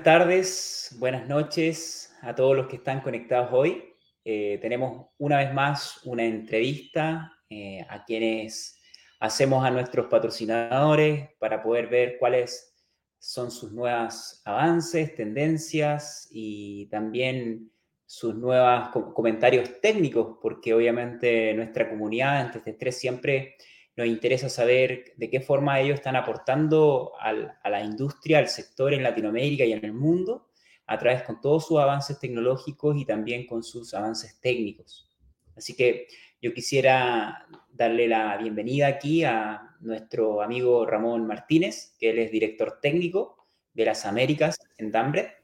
[0.00, 3.84] Buenas tardes, buenas noches a todos los que están conectados hoy.
[4.24, 8.80] Eh, tenemos una vez más una entrevista eh, a quienes
[9.18, 12.74] hacemos a nuestros patrocinadores para poder ver cuáles
[13.18, 17.70] son sus nuevos avances, tendencias y también
[18.06, 23.56] sus nuevos comentarios técnicos, porque obviamente nuestra comunidad antes de estrés siempre
[24.00, 29.02] nos interesa saber de qué forma ellos están aportando a la industria, al sector en
[29.02, 30.48] Latinoamérica y en el mundo,
[30.86, 35.06] a través con todos sus avances tecnológicos y también con sus avances técnicos.
[35.54, 36.06] Así que
[36.40, 42.78] yo quisiera darle la bienvenida aquí a nuestro amigo Ramón Martínez, que él es director
[42.80, 43.36] técnico
[43.74, 45.34] de las Américas en Dambre.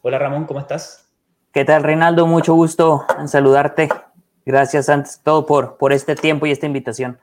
[0.00, 1.12] Hola Ramón, ¿cómo estás?
[1.52, 2.26] ¿Qué tal Reinaldo?
[2.26, 3.90] Mucho gusto en saludarte.
[4.46, 7.18] Gracias antes todo por, por este tiempo y esta invitación.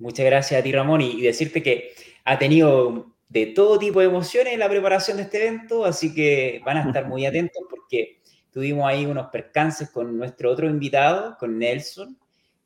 [0.00, 1.92] Muchas gracias a ti, Ramón, y decirte que
[2.24, 6.62] ha tenido de todo tipo de emociones en la preparación de este evento, así que
[6.64, 8.18] van a estar muy atentos porque
[8.50, 12.18] tuvimos ahí unos percances con nuestro otro invitado, con Nelson,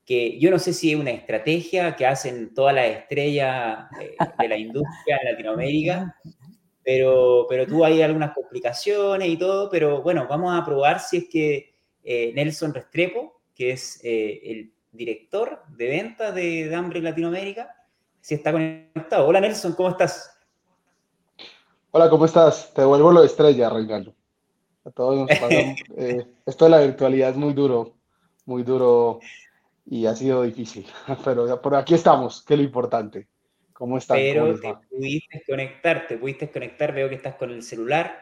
[0.07, 4.57] que yo no sé si es una estrategia que hacen todas las estrellas de, la
[4.57, 6.17] industria en Latinoamérica,
[6.85, 11.29] pero, pero tuvo ahí algunas complicaciones y todo, pero bueno, vamos a probar si es
[11.29, 11.75] que
[12.05, 17.75] eh, Nelson Restrepo, que es eh, el director de ventas de Dambre Latinoamérica,
[18.21, 19.27] si está conectado.
[19.27, 20.39] Hola Nelson, ¿cómo estás?
[21.91, 22.73] Hola, ¿cómo estás?
[22.73, 24.15] Te devuelvo lo de estrella, Reinaldo.
[24.85, 25.31] A todos nos
[25.97, 27.95] eh, esto de la virtualidad es muy duro,
[28.47, 29.19] muy duro
[29.87, 30.87] y ha sido difícil,
[31.25, 33.27] pero por aquí estamos, que es lo importante.
[33.73, 34.17] ¿Cómo estás?
[34.17, 38.21] Pero te pudiste conectar, te pudiste conectar, veo que estás con el celular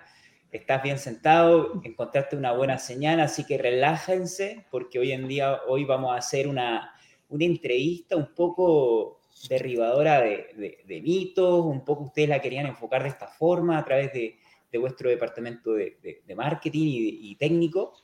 [0.52, 5.84] estás bien sentado, encontraste una buena señal, así que relájense, porque hoy en día, hoy
[5.84, 6.94] vamos a hacer una,
[7.30, 13.08] una entrevista un poco derribadora de, de, mitos, un poco ustedes la querían enfocar de
[13.08, 14.36] esta forma a través de,
[14.70, 17.94] de vuestro departamento de, marketing y, y, técnico.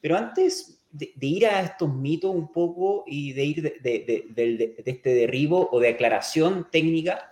[0.00, 5.68] Pero antes de, ir a estos mitos un poco y de ir de, este derribo
[5.70, 7.30] o de aclaración técnica,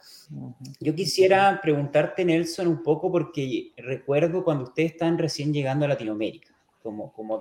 [0.79, 6.55] yo quisiera preguntarte, Nelson, un poco porque recuerdo cuando ustedes están recién llegando a Latinoamérica,
[6.83, 7.39] como, como.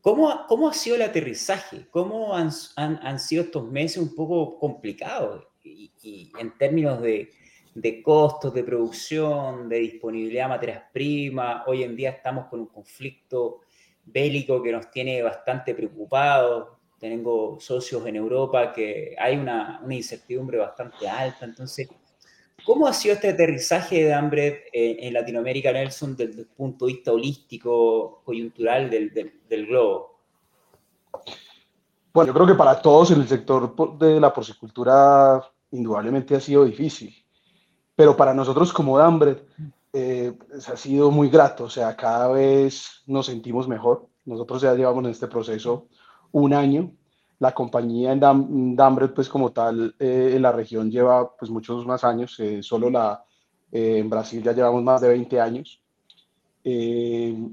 [0.00, 1.86] ¿Cómo, ¿Cómo ha sido el aterrizaje?
[1.90, 5.46] ¿Cómo han, han, sido estos meses un poco complicados?
[5.62, 7.30] Y, en términos de,
[7.74, 12.68] de, costos de producción, de disponibilidad de materias primas, hoy en día estamos con un
[12.68, 13.60] conflicto
[14.02, 16.79] bélico que nos tiene bastante preocupados.
[17.00, 21.46] Tengo socios en Europa que hay una, una incertidumbre bastante alta.
[21.46, 21.88] Entonces,
[22.62, 27.10] ¿cómo ha sido este aterrizaje de hambre en, Latinoamérica, Nelson, desde el punto de vista
[27.10, 30.20] holístico, coyuntural del, del, globo?
[32.12, 36.66] Bueno, yo creo que para todos en el sector de la porcicultura indudablemente ha sido
[36.66, 37.14] difícil,
[37.96, 39.42] pero para nosotros como Dambret
[39.94, 44.06] eh, ha sido muy grato, o sea, cada vez nos sentimos mejor.
[44.26, 45.88] Nosotros ya llevamos en este proceso
[46.32, 46.92] un año.
[47.38, 52.04] La compañía en Dam pues como tal, eh, en la región lleva pues muchos más
[52.04, 53.24] años, eh, solo la,
[53.72, 55.80] en Brasil ya llevamos más de 20 años.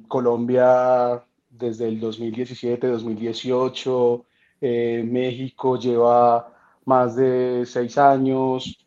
[0.10, 4.26] Colombia desde el 2017, 2018,
[4.60, 6.54] México lleva
[6.84, 8.86] más de 6 años,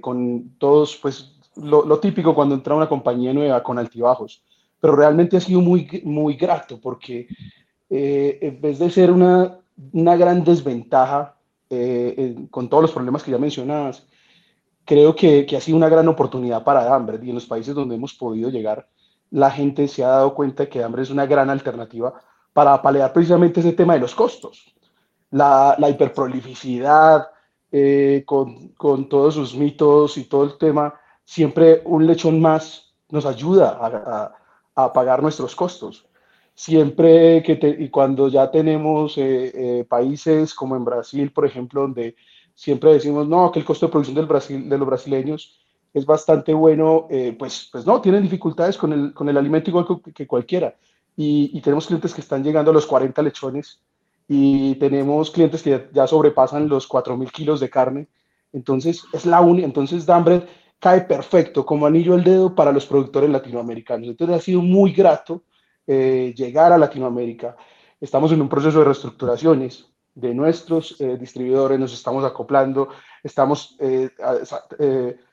[0.00, 4.42] con todos pues lo, típico cuando entra una compañía nueva con altibajos,
[4.80, 7.28] pero realmente ha sido muy, muy grato porque
[7.94, 9.58] eh, en vez de ser una,
[9.92, 11.36] una gran desventaja
[11.68, 14.06] eh, con todos los problemas que ya mencionabas,
[14.86, 17.96] creo que, que, ha sido una gran oportunidad para Dambre y en los países donde
[17.96, 18.88] hemos podido llegar,
[19.30, 22.14] la gente se ha dado cuenta que Dambre es una gran alternativa
[22.54, 24.74] para paliar precisamente ese tema de los costos.
[25.30, 27.28] La, la hiperprolificidad,
[27.70, 30.94] eh, con, con, todos sus mitos y todo el tema,
[31.24, 34.32] siempre un lechón más nos ayuda a,
[34.74, 36.06] a, pagar nuestros costos.
[36.54, 42.14] Siempre que y cuando ya tenemos eh, eh, países como en Brasil, por ejemplo, donde
[42.54, 45.58] siempre decimos, no, que el costo de producción del Brasil, de los brasileños
[45.94, 49.86] es bastante bueno, eh, pues, pues no, tienen dificultades con el, con el alimento igual
[50.14, 50.76] que, cualquiera.
[51.16, 53.82] Y, y, tenemos clientes que están llegando a los 40 lechones
[54.26, 58.08] y tenemos clientes que ya, ya sobrepasan los 4.000 kilos de carne.
[58.52, 60.44] Entonces, es la única, entonces Dambred
[60.78, 64.08] cae perfecto como anillo al dedo para los productores latinoamericanos.
[64.08, 65.42] Entonces ha sido muy grato
[65.86, 67.56] eh, llegar a Latinoamérica.
[68.00, 72.88] Estamos en un proceso de reestructuraciones de nuestros eh, distribuidores, nos estamos acoplando,
[73.22, 74.10] estamos eh,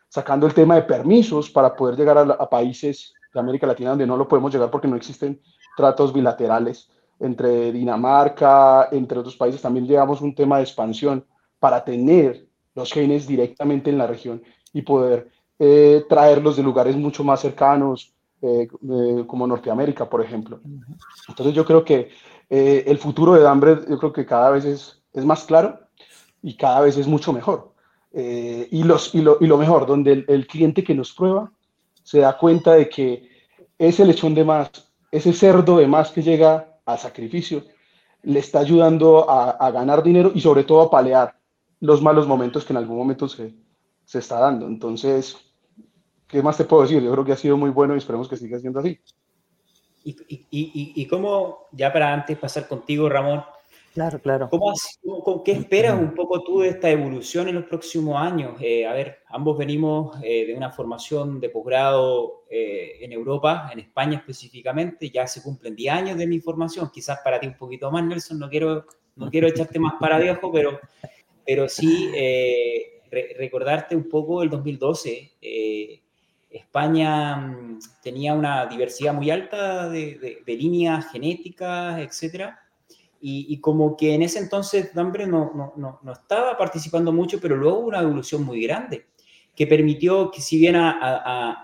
[0.08, 4.08] sacando el tema de permisos para poder llegar a, a, países de América Latina donde
[4.08, 5.42] no lo podemos llegar porque no existen
[5.76, 9.62] tratos bilaterales entre Dinamarca, entre otros países.
[9.62, 11.26] También llevamos un tema de expansión
[11.60, 14.42] para tener los genes directamente en la región
[14.74, 15.30] y poder
[15.60, 18.68] eh, traerlos de lugares mucho más cercanos, eh,
[19.28, 20.60] como Norteamérica, por ejemplo.
[21.28, 22.10] Entonces yo creo que
[22.50, 25.80] el futuro de Dambre, yo creo que cada vez es, es más claro
[26.42, 27.74] y cada vez es mucho mejor.
[28.12, 31.52] y, los, y, lo, y, lo, mejor, donde el, el cliente que nos prueba
[32.02, 33.30] se da cuenta de que
[33.78, 34.72] ese lechón de más,
[35.12, 37.64] ese cerdo de más que llega al sacrificio,
[38.24, 41.40] le está ayudando a, ganar dinero y sobre todo a palear
[41.80, 43.54] los malos momentos que en algún momento se,
[44.04, 44.68] se está dando.
[44.68, 45.38] Entonces,
[46.30, 47.04] ¿qué más te puedo decir?
[47.04, 48.98] Yo creo que ha sido muy bueno y esperemos que siga siendo así.
[50.06, 53.44] Y, y, y, y cómo, ya para antes pasar contigo, Ramón,
[53.94, 54.50] Claro, claro.
[54.50, 54.74] ¿Cómo,
[55.24, 58.56] con qué esperas un poco tú de esta evolución en los próximos años?
[58.62, 63.80] Eh, a ver, ambos venimos eh, de una formación de posgrado eh, en Europa, en
[63.80, 67.90] España específicamente, ya se cumplen 10 años de mi formación, quizás para ti un poquito
[67.92, 68.86] más, Nelson, no quiero,
[69.16, 70.80] no quiero echarte más para viejo, pero,
[71.46, 72.12] pero sí
[73.12, 75.32] recordarte un poco el 2012.
[76.50, 82.60] España mm, tenía una diversidad muy alta de, de, de líneas genéticas, etcétera
[83.22, 87.88] y, como que en ese entonces Dambre no, no, estaba participando mucho, pero luego hubo
[87.88, 89.08] una evolución muy grande
[89.56, 91.58] que permitió que si bien las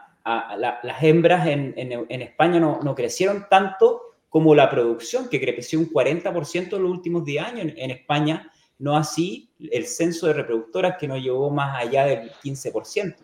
[1.02, 6.76] hembras en, en, en España no, crecieron tanto como la producción, que creció un 40%
[6.76, 11.16] en los últimos 10 años en, España, no así el censo de reproductoras que no
[11.16, 13.16] llegó más allá del 15%.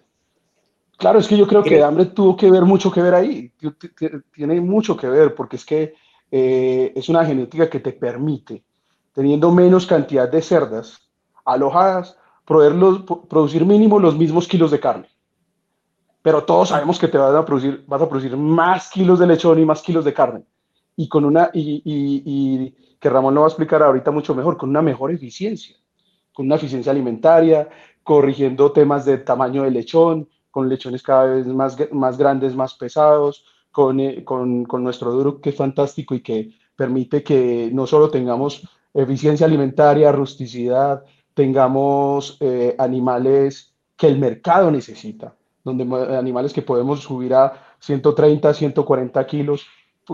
[1.02, 3.52] Claro, es que yo creo, que Dambre tuvo que ver mucho que ver ahí,
[4.36, 5.96] tiene mucho que ver, porque es que
[6.30, 8.64] eh, es una genética que te permite,
[9.12, 11.10] teniendo menos cantidad de cerdas
[11.44, 12.16] alojadas,
[12.46, 15.08] producir mínimo los mismos kilos de carne.
[16.22, 19.58] Pero todos sabemos que te vas a producir, vas a producir más kilos de lechón
[19.58, 20.44] y más kilos de carne.
[20.96, 24.70] Y con una, y, y que Ramón lo va a explicar ahorita mucho mejor, con
[24.70, 25.76] una mejor eficiencia,
[26.32, 27.68] con una eficiencia alimentaria,
[28.04, 33.46] corrigiendo temas de tamaño de lechón, con lechones cada vez más, más grandes, más pesados,
[33.98, 38.68] eh, con, con, nuestro duro que es fantástico y que permite que no solo tengamos
[38.94, 45.84] eficiencia alimentaria, rusticidad, tengamos eh, animales que el mercado necesita, donde
[46.18, 49.66] animales que podemos subir a 130, 140 kilos,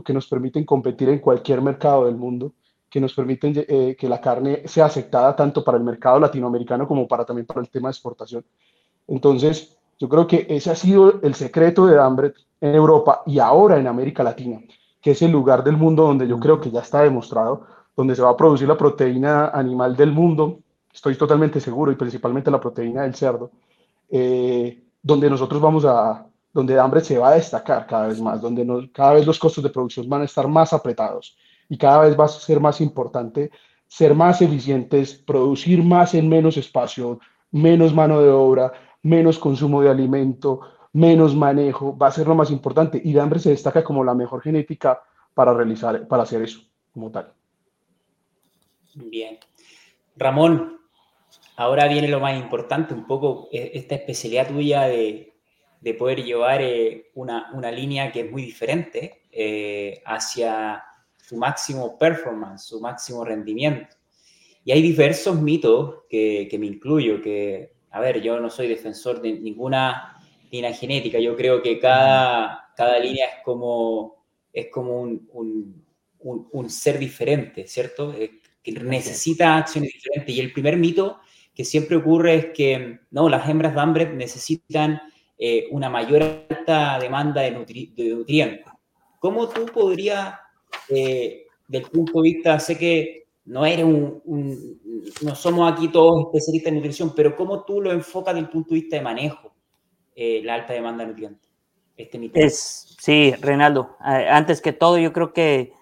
[0.05, 2.53] que nos permiten competir en cualquier mercado del mundo,
[2.89, 7.07] que nos permiten eh, que la carne sea aceptada tanto para el mercado latinoamericano como
[7.07, 8.45] para también para el tema de exportación.
[9.07, 13.77] Entonces, yo creo que ese ha sido el secreto de Dambret en Europa y ahora
[13.77, 14.59] en América Latina,
[15.01, 18.21] que es el lugar del mundo donde yo creo que ya está demostrado, donde se
[18.21, 20.59] va a producir la proteína animal del mundo,
[20.93, 23.51] estoy totalmente seguro, y principalmente la proteína del cerdo,
[24.09, 28.89] eh, donde nosotros vamos a, donde hambre se va a destacar cada vez más, donde
[28.91, 31.37] cada vez los costos de producción van a estar más apretados
[31.69, 33.51] y cada vez va a ser más importante
[33.87, 37.19] ser más eficientes, producir más en menos espacio,
[37.51, 38.73] menos mano de obra,
[39.07, 40.61] menos consumo de alimento,
[40.93, 43.01] menos manejo, va a ser lo más importante.
[43.03, 45.01] Y Dambre se destaca como la mejor genética
[45.33, 46.61] para realizar, para hacer eso,
[46.93, 47.31] como tal.
[48.95, 49.37] Bien.
[50.17, 50.81] Ramón,
[51.55, 55.33] ahora viene lo más importante, un poco e, esta especialidad tuya de,
[55.79, 60.83] de poder llevar eh, una, una, línea que es muy diferente eh, hacia
[61.15, 63.95] su máximo performance, su máximo rendimiento.
[64.65, 69.21] Y hay diversos mitos que, que me incluyo, que, a ver, yo no soy defensor
[69.21, 71.19] de ninguna línea genética.
[71.19, 74.23] Yo creo que cada, cada línea es como,
[74.53, 75.83] es como un, un,
[76.51, 78.13] un, ser diferente, ¿cierto?
[78.63, 80.35] que necesita acciones diferentes.
[80.35, 81.19] Y el primer mito
[81.55, 85.01] que siempre ocurre es que no, las hembras de hambre necesitan
[85.39, 88.65] eh, una mayor alta demanda de, nutrientes.
[89.19, 90.35] ¿Cómo tú podrías,
[90.89, 94.21] eh, del punto de vista, sé que no eres un,
[95.21, 98.73] no somos aquí todos especialistas en nutrición, pero cómo tú lo enfocas desde el punto
[98.73, 99.55] de vista de manejo?
[100.15, 101.49] Eh, la alta demanda de nutrientes.
[101.95, 105.73] Este es, sí, Reinaldo, antes que todo, yo creo que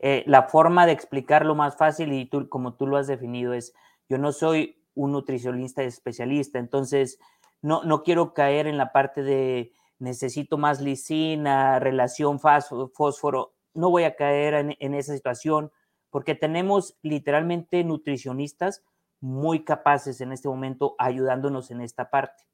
[0.00, 3.72] eh, la forma de explicarlo más fácil y como tú lo has definido es,
[4.08, 7.18] yo no soy un nutricionista especialista, entonces
[7.62, 14.02] no, no quiero caer en la parte de necesito más lisina, relación fósforo, no voy
[14.02, 15.70] a caer en esa situación
[16.14, 18.84] porque tenemos literalmente nutricionistas
[19.18, 22.44] muy capaces en este momento ayudándonos en esta parte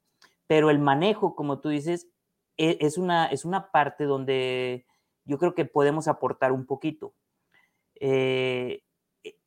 [0.51, 2.09] pero el manejo, como tú dices,
[2.57, 4.85] e, es una, es una parte donde
[5.23, 7.13] yo creo que podemos aportar un poquito.
[7.95, 8.83] Eh,
[9.23, 9.37] eh,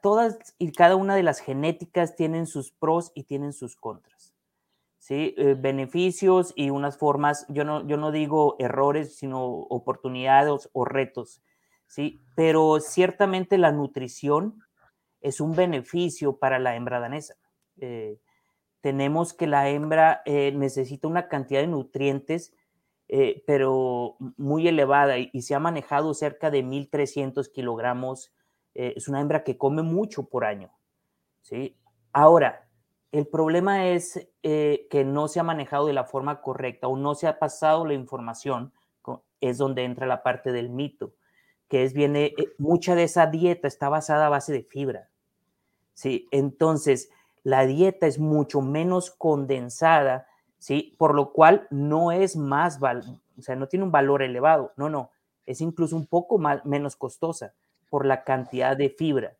[0.00, 4.36] todas y cada una de las genéticas tienen sus pros y tienen sus contras.
[5.00, 5.34] ¿sí?
[5.36, 11.42] Eh, beneficios y unas formas, yo no, yo no digo errores, sino oportunidades o retos.
[11.92, 12.20] ¿Sí?
[12.34, 14.62] Pero ciertamente la nutrición
[15.20, 17.36] es un beneficio para la hembra danesa
[18.82, 22.52] tenemos que la hembra eh, necesita una cantidad de nutrientes,
[23.08, 28.34] eh, pero muy elevada y, se ha manejado cerca de 1.300 kilogramos.
[28.74, 30.72] Eh, es una hembra que come mucho por año.
[31.42, 31.78] ¿sí?
[32.12, 32.68] Ahora,
[33.12, 37.28] el problema es que no se ha manejado de la forma correcta o no se
[37.28, 38.72] ha pasado la información,
[39.40, 41.14] es donde entra la parte del mito,
[41.72, 45.08] que es viene, mucha de esa dieta está basada a base de fibra.
[45.94, 46.28] ¿sí?
[46.30, 47.08] Entonces,
[47.44, 50.26] la dieta es mucho menos condensada,
[50.58, 50.94] ¿sí?
[50.98, 55.12] Por lo cual no es más, o sea, no tiene un valor elevado, no, no,
[55.46, 57.54] es incluso un poco más, menos costosa
[57.88, 59.38] por la cantidad de fibra.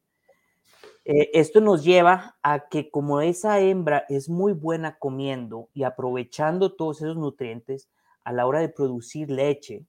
[1.04, 6.72] Eh, esto nos lleva a que como esa hembra es muy buena comiendo y aprovechando
[6.72, 7.90] todos esos nutrientes
[8.24, 9.84] a la hora de producir leche,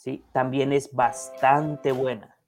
[0.00, 0.24] ¿sí?
[0.32, 2.38] también es bastante buena.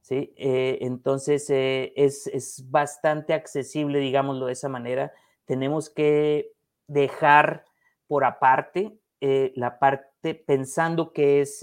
[0.00, 0.32] ¿sí?
[0.36, 5.12] Eh, entonces eh, es, bastante accesible, digámoslo de esa manera.
[5.44, 6.52] Tenemos que
[6.86, 7.66] dejar
[8.06, 11.62] por aparte eh, la parte pensando que es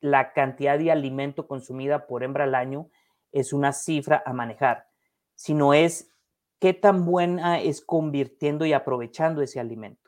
[0.00, 2.88] la cantidad de alimento consumida por hembra al año
[3.32, 4.88] es una cifra a manejar,
[5.34, 6.10] sino es
[6.58, 10.00] qué tan buena es convirtiendo y aprovechando ese alimento.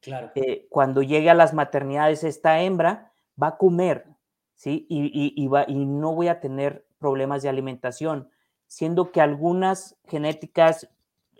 [0.00, 0.32] Claro.
[0.68, 4.12] cuando llegue a las maternidades esta hembra va a comer
[4.62, 4.86] ¿sí?
[4.88, 8.30] Y, va, y no voy a tener problemas de alimentación,
[8.68, 10.88] siendo que algunas genéticas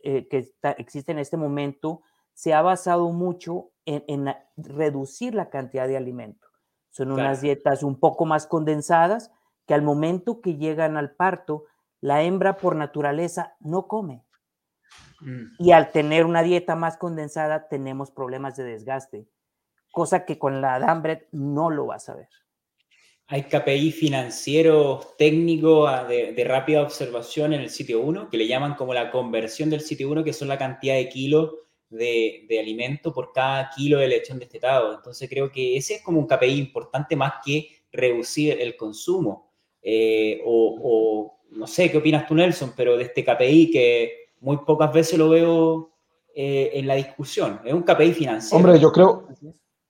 [0.03, 2.03] eh, que existen en este momento
[2.35, 6.49] se ha basado mucho en, reducir la cantidad de alimento.
[6.91, 9.31] Son unas dietas un poco más condensadas
[9.67, 11.67] que al momento que llegan al parto,
[12.01, 14.25] la hembra por naturaleza no come.
[15.21, 15.45] Mm.
[15.61, 19.29] Y al tener una dieta más condensada, tenemos problemas de desgaste,
[19.93, 22.29] cosa que con la Dambret no lo vas a ver.
[23.29, 28.75] Hay KPI financieros técnicos ah, de, rápida observación en el sitio 1, que le llaman
[28.75, 31.53] como la conversión del sitio 1, que son la cantidad de kilos
[31.89, 34.95] de, alimento por cada kilo de lechón destetado.
[34.95, 39.51] Entonces creo que ese es como un KPI importante más que reducir el consumo.
[39.83, 42.73] Eh, o, no sé, ¿qué opinas tú, Nelson?
[42.77, 45.93] Pero de este KPI que muy pocas veces lo veo
[46.35, 47.61] eh, en la discusión.
[47.65, 48.57] Es un KPI financiero.
[48.57, 49.29] Hombre, yo creo,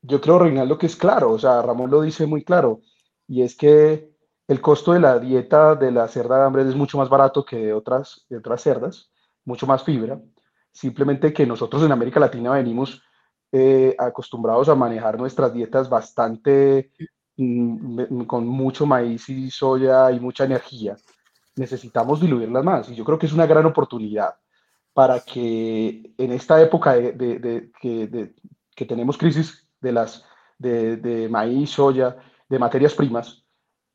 [0.02, 1.32] yo creo, Reinaldo, que es claro.
[1.32, 2.80] O sea, Ramón lo dice muy claro
[3.26, 4.12] y es que
[4.48, 7.56] el costo de la dieta de la cerda de hambre es mucho más barato que
[7.56, 9.10] de otras, otras cerdas,
[9.44, 10.20] mucho más fibra.
[10.72, 13.02] Simplemente que nosotros en América Latina venimos
[13.52, 16.90] eh, acostumbrados a manejar nuestras dietas bastante
[17.36, 20.96] mm, con mucho maíz y soya y mucha energía.
[21.56, 24.34] Necesitamos diluirlas más y yo creo que es una gran oportunidad
[24.92, 30.24] para que en esta época de, que, tenemos crisis de, las,
[30.58, 32.16] de maíz, soya,
[32.48, 33.42] de materias primas,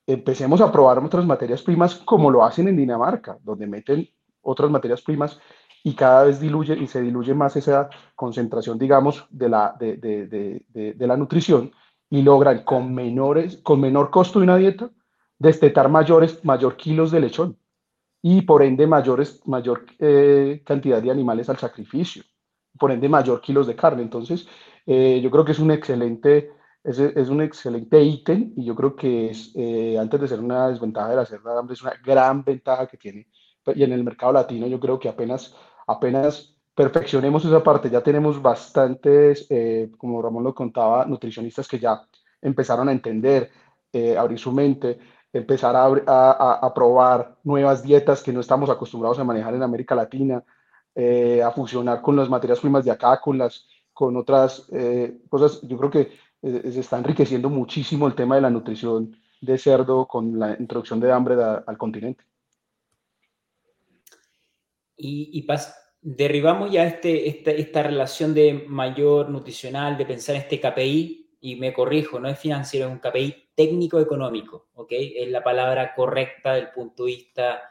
[0.08, 4.10] empecemos a probar otras materias primas como lo hacen en Dinamarca, donde meten
[4.42, 5.40] otras materias primas
[5.84, 10.94] y cada vez diluye y se diluye más esa concentración, digamos, de la, de, de,
[10.94, 11.72] de, la nutrición
[12.10, 14.90] y logran con, menores, con menor costo de una dieta
[15.38, 17.58] destetar mayores, mayor kilos de lechón
[18.22, 22.24] y por ende mayores, mayor eh, cantidad de animales al sacrificio,
[22.78, 24.02] por ende mayor kilos de carne.
[24.04, 24.48] Entonces,
[24.86, 26.52] eh, yo creo que es un excelente
[26.88, 30.70] es, es un excelente ítem y yo creo que es, eh, antes de ser una
[30.70, 33.28] desventaja de la cerda hambre, es una gran ventaja que tiene.
[33.76, 35.54] Y en el mercado latino yo creo que apenas,
[35.86, 42.02] apenas perfeccionemos esa parte, ya tenemos bastantes, eh, como Ramón lo contaba, nutricionistas que ya
[42.42, 43.52] empezaron a entender,
[43.92, 45.00] eh, abrir su mente,
[45.34, 49.96] empezar a, a, a, probar nuevas dietas que no estamos acostumbrados a manejar en América
[49.96, 50.42] Latina,
[50.98, 54.68] a fusionar con las materias primas de acá, con, las, con otras
[55.30, 55.62] cosas.
[55.62, 56.12] Yo creo que
[56.42, 61.00] eh, se está enriqueciendo muchísimo el tema de la nutrición de cerdo con la introducción
[61.00, 61.36] de hambre
[61.66, 62.24] al continente.
[64.96, 65.46] Y,
[66.02, 71.56] derribamos ya este, este, esta relación de mayor nutricional, de pensar en este KPI, y
[71.56, 74.92] me corrijo, no es financiero, es un KPI técnico-económico, ¿ok?
[74.92, 77.62] Es la palabra correcta del punto de vista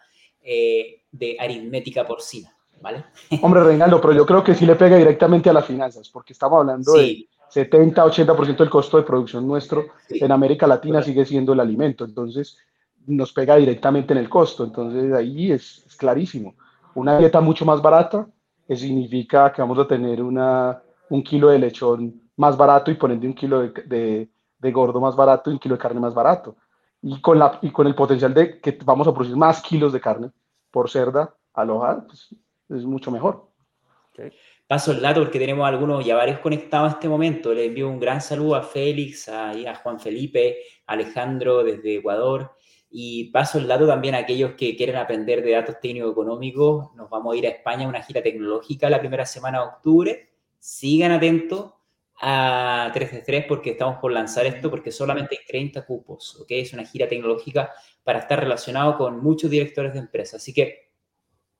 [0.40, 3.04] eh, de aritmética porcina, ¿vale?
[3.42, 6.60] Hombre, Reinaldo, pero yo creo que sí le pega directamente a las finanzas, porque estamos
[6.60, 12.04] hablando de 70-80% del costo de producción nuestro en América Latina sigue siendo el alimento,
[12.04, 12.58] entonces
[13.06, 16.54] nos pega directamente en el costo, entonces ahí es, clarísimo.
[16.94, 18.26] Una dieta mucho más barata
[18.68, 23.26] significa que vamos a tener una, un kilo de lechón más barato y por ende
[23.26, 24.28] un kilo de,
[24.58, 26.56] de, gordo más barato y un kilo de carne más barato.
[27.00, 30.00] Y con, la, y con el potencial de que vamos a producir más kilos de
[30.00, 30.30] carne
[30.70, 32.34] por cerda alojada, pues
[32.68, 33.50] es mucho mejor.
[34.66, 37.52] Paso el dato porque tenemos algunos ya varios conectados a este momento.
[37.52, 42.56] Le envío un gran saludo a Félix, a, a Juan Felipe, a Alejandro desde Ecuador.
[42.90, 46.94] Y paso el dato también a aquellos que quieren aprender de datos técnico-económicos.
[46.94, 50.30] Nos vamos a ir a España a una gira tecnológica la primera semana de octubre.
[50.58, 51.74] Sigan atentos
[52.20, 56.46] a 3 de 3 porque estamos por lanzar esto porque solamente hay 30 cupos, ¿ok?
[56.48, 60.40] Es una gira tecnológica para estar relacionado con muchos directores de empresas.
[60.40, 60.85] Así que,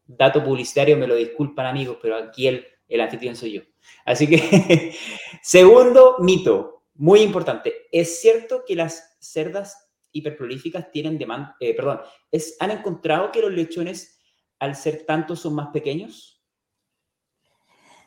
[0.06, 3.62] dato publicitario, me lo disculpan amigos, pero aquí el, el anfitrión soy yo.
[4.04, 4.94] Así que,
[5.42, 7.88] segundo mito, muy importante.
[7.92, 13.52] ¿Es cierto que las cerdas hiperprolíficas tienen demanda, eh, perdón, es, ¿han encontrado que los
[13.52, 14.18] lechones
[14.58, 16.42] al ser tantos son más pequeños?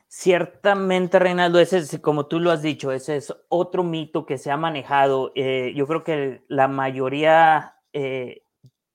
[0.07, 4.49] Ciertamente, Reinaldo, ese es, como tú lo has dicho, ese es otro mito que se
[4.49, 5.31] ha manejado.
[5.35, 8.41] Eh, yo creo que la mayoría eh,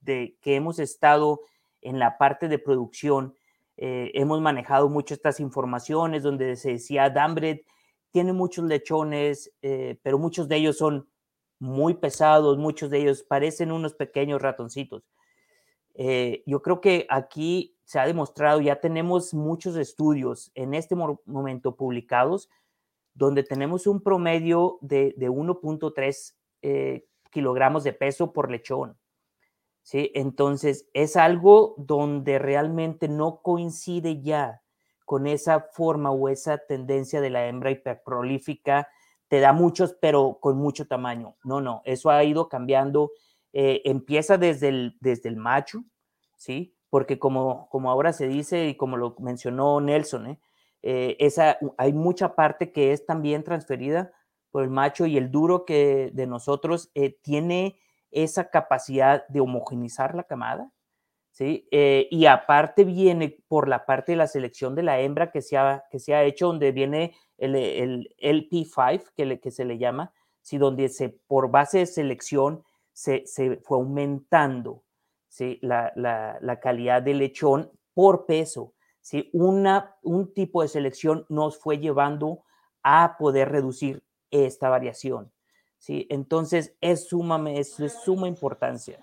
[0.00, 1.42] de que hemos estado
[1.85, 3.35] en la parte de producción,
[3.77, 7.61] eh, hemos manejado mucho estas informaciones donde se decía, Dambred
[8.11, 9.53] tiene muchos lechones,
[10.05, 11.09] pero muchos de ellos son
[11.59, 15.03] muy pesados, muchos de ellos parecen unos pequeños ratoncitos.
[16.47, 22.49] yo creo que aquí se ha demostrado, ya tenemos muchos estudios en este momento publicados,
[23.14, 28.99] donde tenemos un promedio de, 1.3 eh, kilogramos de peso por lechón.
[29.85, 30.11] ¿Sí?
[30.14, 34.62] Entonces, es algo donde realmente no coincide ya
[35.05, 38.88] con esa forma o esa tendencia de la hembra hiperprolífica.
[39.29, 41.37] Te da muchos, pero con mucho tamaño.
[41.44, 43.12] No, no, eso ha ido cambiando.
[43.53, 45.85] Eh, empieza desde el, desde el macho,
[46.37, 46.75] ¿sí?
[46.94, 50.40] porque como, como ahora se dice y como lo mencionó Nelson, ¿eh?
[50.81, 54.12] Eh, esa, hay mucha parte que es también transferida
[54.53, 56.92] por el macho y el duro que de nosotros
[57.23, 57.81] tiene
[58.14, 60.70] esa capacidad de homogenizar la camada,
[61.33, 61.68] ¿sí?
[61.70, 65.85] y aparte viene por la parte de la selección de la hembra que se ha,
[65.90, 70.12] que se ha hecho, donde viene el, el LP5, que, le, que se le llama,
[70.40, 70.59] ¿sí?
[70.59, 74.85] donde se, por base de selección se, se fue aumentando
[75.29, 75.59] ¿sí?
[75.62, 78.74] la, la, calidad del lechón por peso.
[79.00, 79.31] ¿sí?
[79.33, 82.44] Una, un tipo de selección nos fue llevando
[82.83, 85.33] a poder reducir esta variación.
[85.85, 86.07] ¿Sí?
[86.09, 88.99] Entonces, es, suma, es de suma importancia.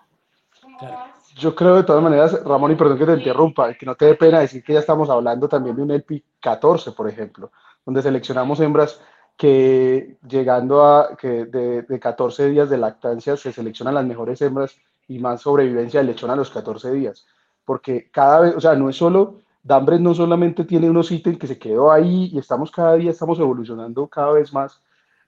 [1.36, 4.16] Yo creo de todas maneras, Ramón, y perdón que te interrumpa, que no te dé
[4.16, 7.52] pena decir que ya estamos hablando también de un LP 14, por ejemplo,
[7.86, 9.00] donde seleccionamos hembras
[9.38, 14.76] que llegando a que de, de 14 días de lactancia se seleccionan las mejores hembras
[15.08, 17.26] y más sobrevivencia del lechón a los 14 días.
[17.64, 21.48] Porque cada vez, o sea, no es solo, Dambres no solamente tiene unos ítems que
[21.48, 24.82] se quedó ahí y estamos cada día, estamos evolucionando cada vez más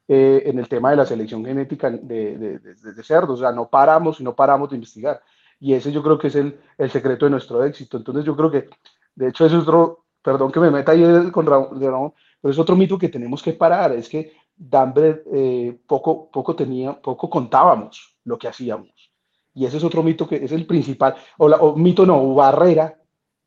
[0.05, 3.69] eh, en el tema de la selección genética de, de, de, cerdos, o sea, no
[3.69, 5.21] paramos y no paramos de investigar.
[5.61, 7.95] Y ese yo creo que es el, el secreto de nuestro éxito.
[7.95, 8.67] Entonces yo creo que,
[9.15, 12.97] de hecho, es otro, perdón que me meta ahí con Ramón, pero es otro mito
[12.97, 18.49] que tenemos que parar, es que Dambres eh, poco, poco tenía, poco contábamos lo que
[18.49, 19.11] hacíamos.
[19.53, 22.99] Y ese es otro mito que es el principal, o, la, mito no, barrera,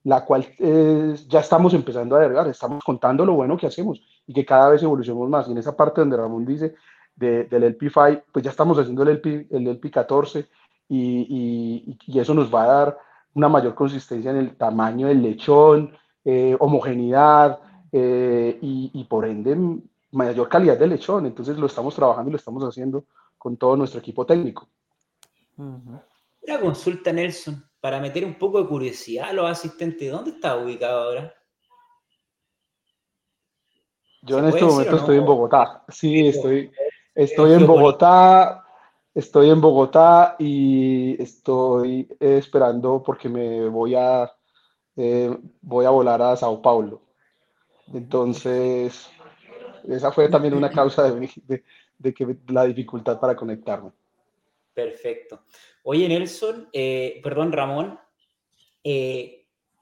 [0.05, 0.47] la cual
[1.29, 4.83] ya estamos empezando a derribar, estamos contando lo bueno que hacemos y que cada vez
[4.83, 5.49] evolucionamos más.
[5.49, 6.75] Y en esa parte donde Ramón dice
[7.15, 10.47] del LP5, pues ya estamos haciendo el, LP, el LP14
[10.89, 12.99] y, y, eso nos va a dar
[13.35, 17.59] una mayor consistencia en el tamaño del lechón, eh, homogeneidad
[17.91, 19.57] eh, y, y, por ende
[20.13, 21.27] mayor calidad del lechón.
[21.27, 23.05] Entonces lo estamos trabajando y lo estamos haciendo
[23.39, 24.69] con todo nuestro equipo técnico.
[25.57, 30.11] Una consulta, Nelson, para meter un poco de curiosidad a los asistentes.
[30.11, 31.35] ¿Dónde está ubicado ahora?
[34.27, 35.85] Yo en este momento estoy en Bogotá.
[35.89, 36.71] Sí, estoy,
[37.15, 38.63] estoy en Bogotá.
[39.15, 44.31] Estoy en Bogotá y estoy esperando porque me voy a
[44.95, 47.01] eh, voy a volar a Sao Paulo.
[47.95, 49.09] Entonces,
[49.89, 51.63] esa fue también una causa de,
[51.99, 53.91] de que la dificultad para conectarme.
[54.75, 55.41] Perfecto.
[55.85, 57.99] Oye, Nelson, eh, perdón, Ramón,
[58.85, 59.36] eh,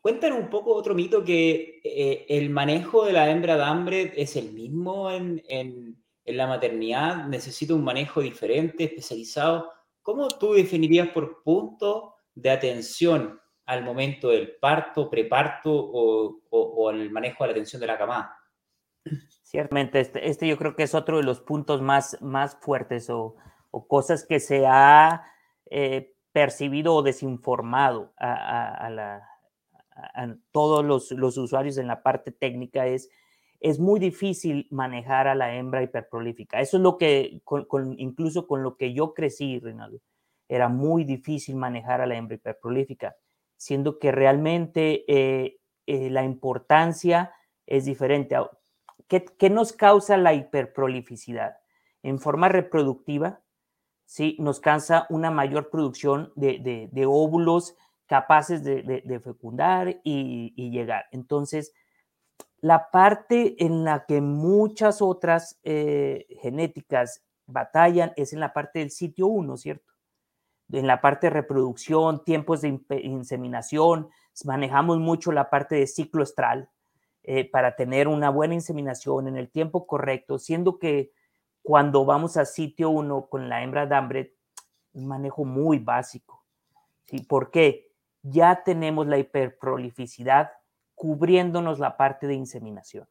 [0.04, 4.36] cuéntanos un poco otro mito que eh, el manejo de la hembra de hambre es
[4.36, 9.70] el mismo en, en, la maternidad, necesita un manejo diferente, especializado.
[10.02, 17.10] ¿Cómo tú definirías por punto de atención al momento del parto, preparto o, o, el
[17.10, 18.38] manejo de la atención de la camada?
[19.42, 23.36] Ciertamente, este, este, yo creo que es otro de los puntos más, más fuertes o
[23.74, 25.24] o cosas que se ha
[25.68, 28.88] eh, percibido o desinformado a,
[30.50, 33.10] todos los, usuarios en la parte técnica es,
[33.60, 36.60] es muy difícil manejar a la hembra hiperprolífica.
[36.60, 37.40] Eso es lo que,
[37.96, 40.00] incluso con lo que yo crecí, Reinaldo,
[40.48, 43.16] era muy difícil manejar a la hembra hiperprolífica,
[43.56, 47.32] siendo que realmente eh, eh, la importancia
[47.66, 48.36] es diferente.
[49.08, 51.56] ¿Qué, qué nos causa la hiperprolificidad?
[52.02, 53.40] En forma reproductiva,
[54.04, 54.36] ¿sí?
[54.38, 61.06] nos cansa una mayor producción de, de, óvulos capaces de, fecundar y, llegar.
[61.10, 61.72] Entonces,
[62.60, 68.90] la parte en la que muchas otras eh, genéticas batallan es en la parte del
[68.90, 69.92] sitio 1, ¿cierto?
[70.70, 74.08] En la parte de reproducción, tiempos de inseminación,
[74.44, 76.70] manejamos mucho la parte de ciclo estral
[77.22, 81.12] eh, para tener una buena inseminación en el tiempo correcto, siendo que
[81.62, 84.34] cuando vamos a sitio 1 con la hembra de
[84.92, 86.44] un manejo muy básico.
[87.06, 87.20] ¿sí?
[87.20, 87.93] ¿Por qué?
[88.24, 90.50] Ya tenemos la hiperprolificidad
[90.96, 93.06] cubriéndonos la parte de inseminación.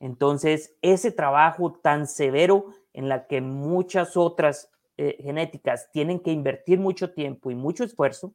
[0.00, 6.80] Entonces, ese trabajo tan severo en la que muchas otras eh, genéticas tienen que invertir
[6.80, 8.34] mucho tiempo y mucho esfuerzo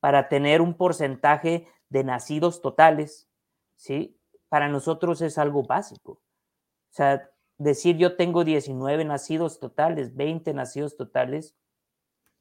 [0.00, 3.30] para tener un porcentaje de nacidos totales,
[3.76, 4.18] ¿sí?
[4.48, 6.12] Para nosotros es algo básico.
[6.12, 11.56] O sea, decir yo tengo 19 nacidos totales, 20 nacidos totales,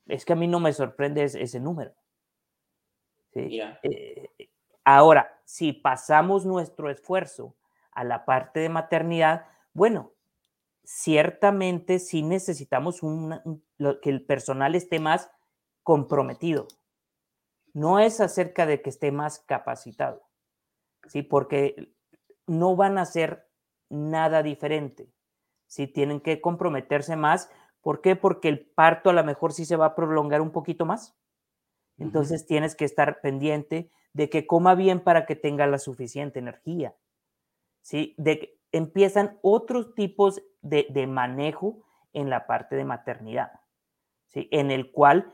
[0.07, 1.93] es que a mí no me sorprende ese, número.
[3.33, 4.29] Eh,
[4.83, 7.55] ahora, si pasamos nuestro esfuerzo
[7.91, 10.11] a la parte de maternidad, bueno,
[10.83, 13.01] ciertamente sí necesitamos
[14.01, 15.29] que el personal esté más
[15.83, 16.67] comprometido.
[17.73, 20.23] No es acerca de que esté más capacitado,
[21.07, 21.21] ¿sí?
[21.21, 21.93] Porque
[22.47, 23.47] no van a ser
[23.89, 25.11] nada diferente.
[25.67, 27.49] Si tienen que comprometerse más.
[27.81, 28.15] ¿Por qué?
[28.15, 31.15] Porque el parto a lo mejor sí se va a prolongar un poquito más.
[32.01, 36.95] Entonces tienes que estar pendiente de que coma bien para que tenga la suficiente energía.
[37.81, 38.13] ¿Sí?
[38.17, 41.83] De que empiezan otros tipos de, manejo
[42.13, 43.51] en la parte de maternidad,
[44.27, 44.47] ¿sí?
[44.51, 45.33] En el cual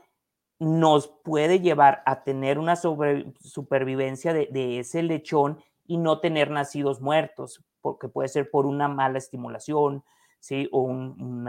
[0.58, 7.00] nos puede llevar a tener una supervivencia de, de, ese lechón y no tener nacidos
[7.00, 10.02] muertos, porque puede ser por una mala estimulación,
[10.40, 10.68] ¿sí?
[10.72, 11.48] O un,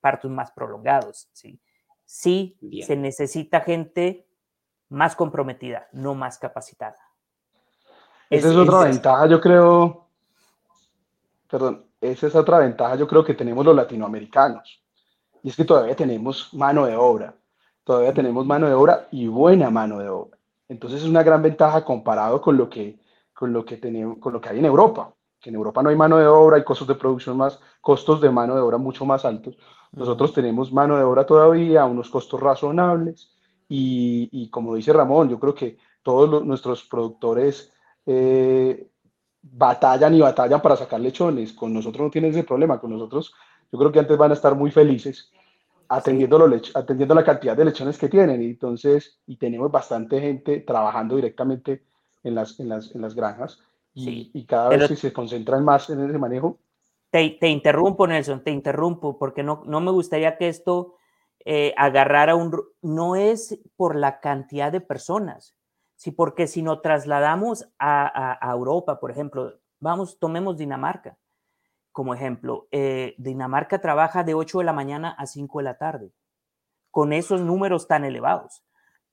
[0.00, 1.60] partos más prolongados, ¿sí?
[2.08, 4.26] Sí, se necesita gente
[4.88, 6.96] más comprometida, no más capacitada.
[8.30, 10.06] Esa es, otra ventaja, yo creo,
[11.50, 14.82] perdón, esa es otra ventaja, yo creo que tenemos los latinoamericanos,
[15.42, 17.34] y es que todavía tenemos mano de obra,
[17.84, 20.38] todavía tenemos mano de obra y buena mano de obra.
[20.66, 22.98] Entonces es una gran ventaja comparado con lo que,
[23.34, 25.96] con lo que, tenemos, con lo que hay en Europa que en Europa no hay
[25.96, 29.24] mano de obra, hay costos de producción más, costos de mano de obra mucho más
[29.24, 29.56] altos.
[29.92, 33.30] Nosotros tenemos mano de obra todavía, unos costos razonables
[33.68, 37.72] y, como dice Ramón, yo creo que todos nuestros productores
[38.06, 38.88] eh,
[39.42, 41.52] batallan y batallan para sacar lechones.
[41.52, 43.34] Con nosotros no tienen ese problema, con nosotros
[43.70, 45.30] yo creo que antes van a estar muy felices
[45.88, 48.42] atendiendo, los atendiendo la cantidad de lechones que tienen.
[48.42, 51.84] Y entonces, y tenemos bastante gente trabajando directamente
[52.22, 53.60] en las, en las, en las granjas
[53.94, 56.58] y, cada vez se concentran más en ese manejo.
[57.10, 60.94] Te, te, interrumpo, Nelson, te interrumpo, porque no, no me gustaría que esto
[61.44, 62.54] eh, agarrara un...
[62.82, 65.56] No es por la cantidad de personas,
[65.96, 71.16] sí, porque si nos trasladamos a, a, Europa, por ejemplo, vamos, tomemos Dinamarca
[71.98, 72.68] como ejemplo.
[72.70, 76.12] Eh, Dinamarca trabaja de 8 de la mañana a 5 de la tarde,
[76.92, 78.62] con esos números tan elevados,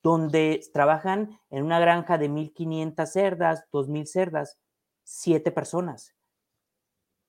[0.03, 4.59] donde trabajan en una granja de 1.500 cerdas, 2.000 cerdas,
[5.03, 6.14] siete personas,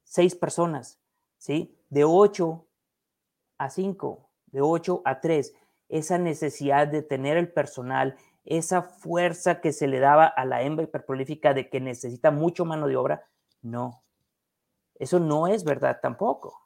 [0.07, 0.99] seis personas,
[1.37, 1.77] ¿sí?
[1.91, 2.67] De ocho
[3.59, 5.55] a cinco, de ocho a tres.
[5.89, 10.85] Esa necesidad de tener el personal, esa fuerza que se le daba a la hembra
[10.85, 13.27] hiperprolífica de que necesita mucho mano de obra,
[13.63, 14.03] no.
[14.95, 16.59] Eso no es verdad tampoco.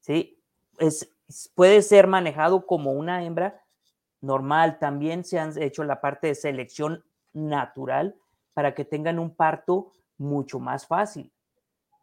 [0.00, 0.42] ¿Sí?
[0.78, 1.12] Es,
[1.54, 3.64] puede ser manejado como una hembra
[4.20, 4.78] normal.
[4.78, 8.16] También se han hecho la parte de selección natural
[8.52, 11.32] para que tengan un parto mucho más fácil.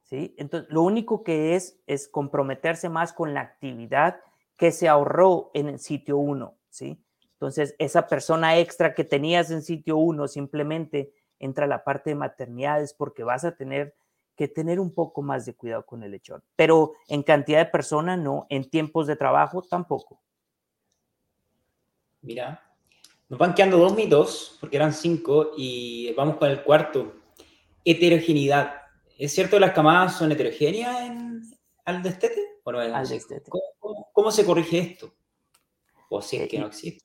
[0.10, 4.20] Entonces, lo único que es es comprometerse más con la actividad
[4.56, 6.56] que se ahorró en el sitio 1.
[6.70, 7.04] ¿sí?
[7.34, 12.16] Entonces, esa persona extra que tenías en sitio 1 simplemente entra a la parte de
[12.16, 13.96] maternidades porque vas a tener
[14.36, 16.44] que tener un poco más de cuidado con el lechón.
[16.56, 20.22] Pero en cantidad de personas no, en tiempos de trabajo tampoco.
[22.22, 22.64] Mira,
[23.30, 27.14] nos van quedando dos mitos, porque eran cinco, y vamos con el cuarto
[27.84, 28.87] heterogeneidad.
[29.18, 31.42] ¿Es cierto que las camadas son heterogéneas en,
[31.86, 32.48] al destete?
[32.66, 33.50] al destete.
[34.12, 35.14] ¿Cómo, se corrige esto?
[36.10, 37.04] ¿O si es eh, que no existe?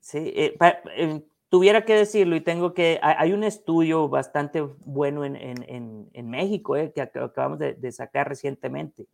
[0.00, 0.56] Sí, eh,
[0.96, 6.30] eh, tuviera que decirlo y tengo que, hay un estudio bastante bueno en, en, en,
[6.30, 9.06] México que acabamos de, de, sacar recientemente,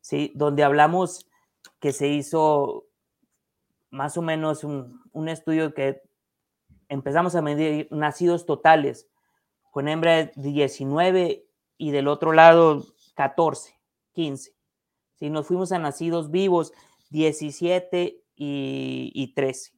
[0.00, 0.32] ¿sí?
[0.34, 1.26] donde hablamos
[1.78, 2.86] que se hizo
[3.90, 6.02] más o menos un, un estudio que
[6.88, 9.08] empezamos a medir nacidos totales
[9.70, 11.47] con hembra 19
[11.78, 13.74] y del otro lado 14,
[14.12, 14.54] 15.
[15.14, 16.72] Si nos fuimos a nacidos vivos,
[17.10, 19.72] 17 y, y 13.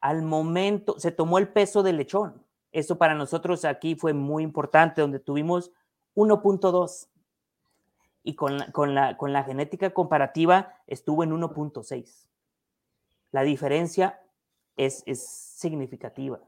[0.00, 2.44] Al momento, se tomó el peso del lechón.
[2.72, 5.70] Eso para nosotros aquí fue muy importante, donde tuvimos
[6.16, 7.08] 1.2
[8.24, 12.28] y con la, con, la, con la genética comparativa estuvo en 1.6.
[13.30, 14.20] La diferencia
[14.76, 16.40] es, es significativa.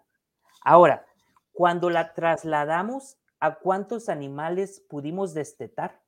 [0.63, 1.07] Ahora,
[1.53, 6.01] cuando la trasladamos a cuántos animales pudimos destetar,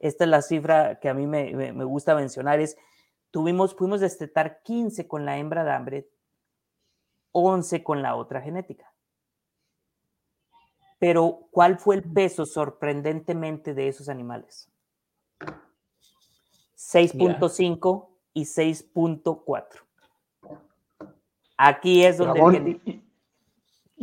[0.00, 2.76] esta es la cifra que a mí me, me, me gusta mencionar, es
[3.30, 6.08] tuvimos, pudimos destetar 15 con la hembra de hambre,
[7.32, 8.92] 11 con la otra genética.
[10.98, 14.68] Pero, ¿cuál fue el peso sorprendentemente de esos animales?
[16.76, 19.64] 6.5 y 6.4.
[21.56, 22.40] Aquí es donde...
[22.40, 22.80] Ramón,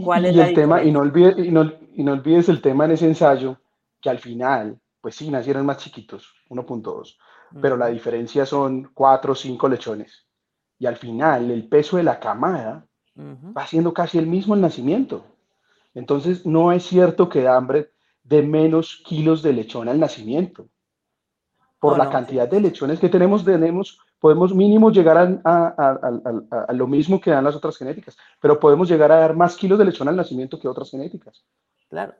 [0.04, 2.62] ¿Cuál y, es y el tema, y no, olvides, y, no, y no olvides el
[2.62, 3.58] tema en ese ensayo,
[4.01, 7.17] que al final, pues sí, nacieron más chiquitos, 1.2,
[7.62, 10.27] pero la diferencia son 4 o 5 lechones.
[10.80, 13.58] Y al final, el peso de la camada uh -huh.
[13.58, 15.25] va siendo casi el mismo al nacimiento.
[15.93, 17.91] Entonces, no es cierto que hambre
[18.23, 20.67] de menos kilos de lechón al nacimiento.
[21.80, 22.56] Por la no, cantidad sí.
[22.56, 27.32] de lechones que tenemos, tenemos, podemos mínimo llegar a, a, a, a, lo mismo que
[27.32, 30.60] dan las otras genéticas, pero podemos llegar a dar más kilos de lechón al nacimiento
[30.60, 31.43] que otras genéticas.
[31.91, 32.15] Claro.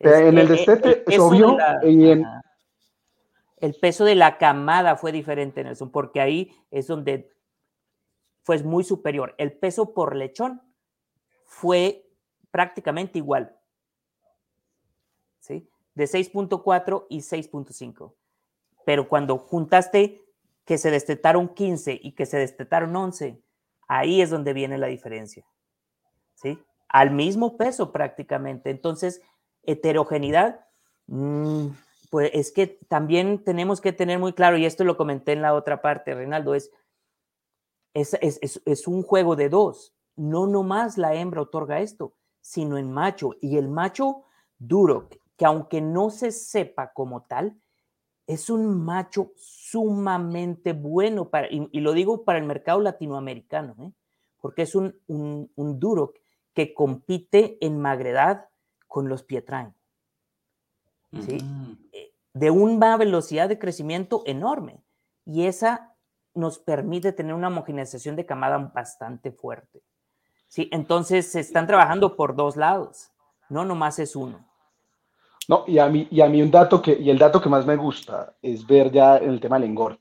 [0.00, 1.56] Es, en el destete es obvio.
[1.56, 2.26] La, y en,
[3.58, 7.32] el peso de la camada fue diferente, Nelson, porque ahí es donde
[8.42, 9.36] fue muy superior.
[9.38, 10.60] El peso por lechón
[11.44, 12.10] fue
[12.50, 13.56] prácticamente igual.
[15.38, 15.70] ¿Sí?
[15.94, 18.14] De 6.4 y 6.5.
[18.84, 20.20] Pero cuando juntaste
[20.64, 23.40] que se destetaron 15 y que se destetaron 11,
[23.86, 25.46] ahí es donde viene la diferencia.
[26.34, 26.58] ¿Sí?
[26.92, 28.70] Al mismo peso prácticamente.
[28.70, 29.22] Entonces,
[29.62, 30.66] heterogeneidad,
[31.06, 31.68] mmm,
[32.10, 35.54] pues es que también tenemos que tener muy claro, y esto lo comenté en la
[35.54, 36.70] otra parte, Reinaldo, es,
[37.94, 39.94] es, es, es un juego de dos.
[40.14, 43.30] No nomás la hembra otorga esto, sino en macho.
[43.40, 44.24] Y el macho
[44.58, 47.56] duro, que aunque no se sepa como tal,
[48.26, 53.92] es un macho sumamente bueno para, y, y lo digo para el mercado latinoamericano, ¿eh?
[54.40, 56.12] porque es un, un, un, duro
[56.54, 58.46] que compite en magredad
[58.88, 59.74] con los Pietrain.
[61.20, 61.38] ¿sí?
[61.42, 61.76] Mm.
[62.34, 64.82] De una velocidad de crecimiento enorme.
[65.24, 65.94] Y esa
[66.34, 69.82] nos permite tener una homogeneización de camada bastante fuerte.
[70.48, 73.10] Sí, entonces se están trabajando por dos lados,
[73.48, 74.46] no nomás es uno.
[75.48, 77.66] No, y a mí, y a mí un dato que, y el dato que más
[77.66, 79.98] me gusta es ver ya en el tema del engorde.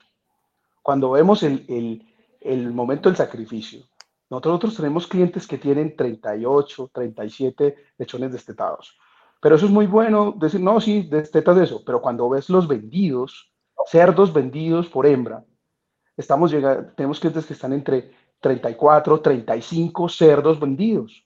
[0.82, 2.06] Cuando vemos el, el,
[2.42, 3.84] el momento del sacrificio,
[4.40, 8.98] nosotros tenemos clientes que tienen 38, 37 lechones destetados.
[9.42, 13.52] Pero eso es muy bueno decir, no, sí, destetas eso, pero cuando ves los vendidos,
[13.88, 15.44] cerdos vendidos por hembra,
[16.16, 21.26] estamos llegando, tenemos clientes que están entre 34, 35 cerdos vendidos.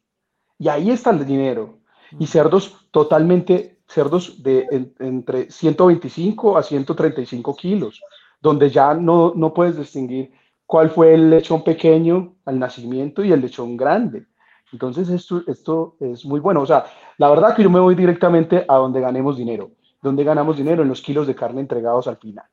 [0.58, 1.80] Y ahí está el dinero.
[2.18, 8.02] Y cerdos totalmente, cerdos de en, entre 125 a 135 kilos,
[8.42, 10.32] donde ya no, no puedes distinguir
[10.66, 14.26] cuál fue el lechón pequeño al nacimiento y el lechón grande.
[14.72, 16.62] Entonces esto, esto es muy bueno.
[16.62, 16.86] O sea,
[17.18, 19.72] la verdad que yo me voy directamente a donde ganemos dinero.
[20.02, 20.84] Donde ganamos dinero?
[20.84, 22.46] En los kilos de carne entregados al final.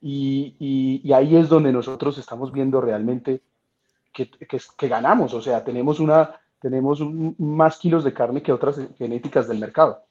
[0.00, 3.40] Y, y, y ahí es donde nosotros estamos viendo realmente
[4.12, 8.52] que, que, que, ganamos, o sea, tenemos, una, tenemos un, más kilos de carne que
[8.52, 10.04] otras genéticas del mercado.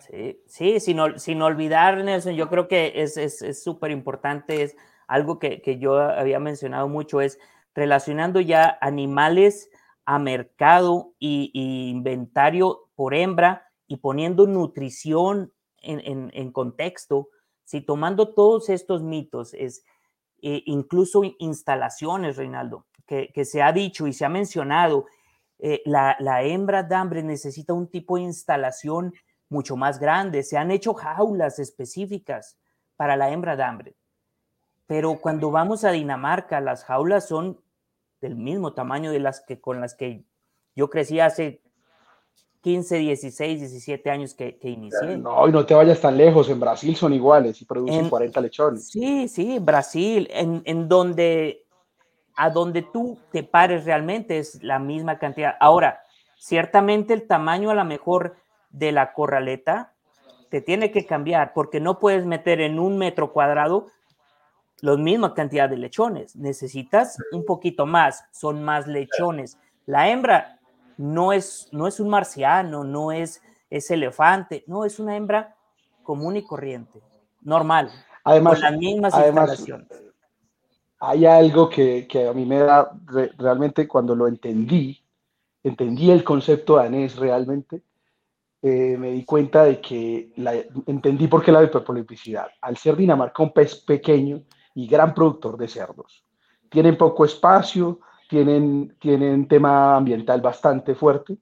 [0.00, 3.14] Sí, sí sin, sin olvidar, Nelson, yo creo que es
[3.62, 7.38] súper es, es importante, es algo que, que, yo había mencionado mucho, es
[7.74, 9.70] relacionando ya animales
[10.04, 11.50] a mercado y,
[11.90, 17.28] inventario por hembra y poniendo nutrición en, en, en contexto,
[17.64, 19.84] si tomando todos estos mitos, es,
[20.42, 25.06] eh, incluso instalaciones, Reinaldo, que, que, se ha dicho y se ha mencionado,
[25.58, 29.14] eh, la, la, hembra de hambre necesita un tipo de instalación
[29.48, 30.42] mucho más grande.
[30.42, 32.58] Se han hecho jaulas específicas
[32.96, 33.96] para la hembra de hambre.
[34.86, 37.60] Pero cuando vamos a Dinamarca, las jaulas son
[38.20, 40.24] del mismo tamaño de las que con las que
[40.74, 41.62] yo crecí hace
[42.62, 45.16] 15, 16, 17 años que, que inicié.
[45.18, 48.40] No, y no te vayas tan lejos, en Brasil son iguales y producen en, 40
[48.40, 48.88] lechones.
[48.88, 51.66] Sí, sí, Brasil, en, en donde
[52.36, 55.56] a donde tú te pares realmente es la misma cantidad.
[55.58, 56.02] Ahora,
[56.36, 58.36] ciertamente el tamaño a lo mejor
[58.70, 59.94] de la corraleta
[60.50, 63.86] te tiene que cambiar porque no puedes meter en un metro cuadrado
[64.80, 66.36] la misma cantidad de lechones.
[66.36, 69.58] Necesitas un poquito más, son más lechones.
[69.86, 70.58] La hembra
[70.96, 75.54] no es, no es un marciano, no es, es elefante, no, es una hembra
[76.02, 77.00] común y corriente,
[77.42, 77.90] normal,
[78.22, 79.88] además, con las mismas además, instalaciones.
[81.00, 85.02] Hay algo que, que a mí me da, re- realmente cuando lo entendí,
[85.62, 87.82] entendí el concepto danés realmente,
[88.62, 90.54] eh, me di cuenta de que la,
[90.86, 92.46] entendí por qué la hiperpolipicidad.
[92.60, 94.42] Al ser Dinamarca un pez pequeño
[94.76, 96.22] y gran productor de cerdos,
[96.68, 101.38] tienen poco espacio, tienen, tienen tema ambiental bastante fuerte,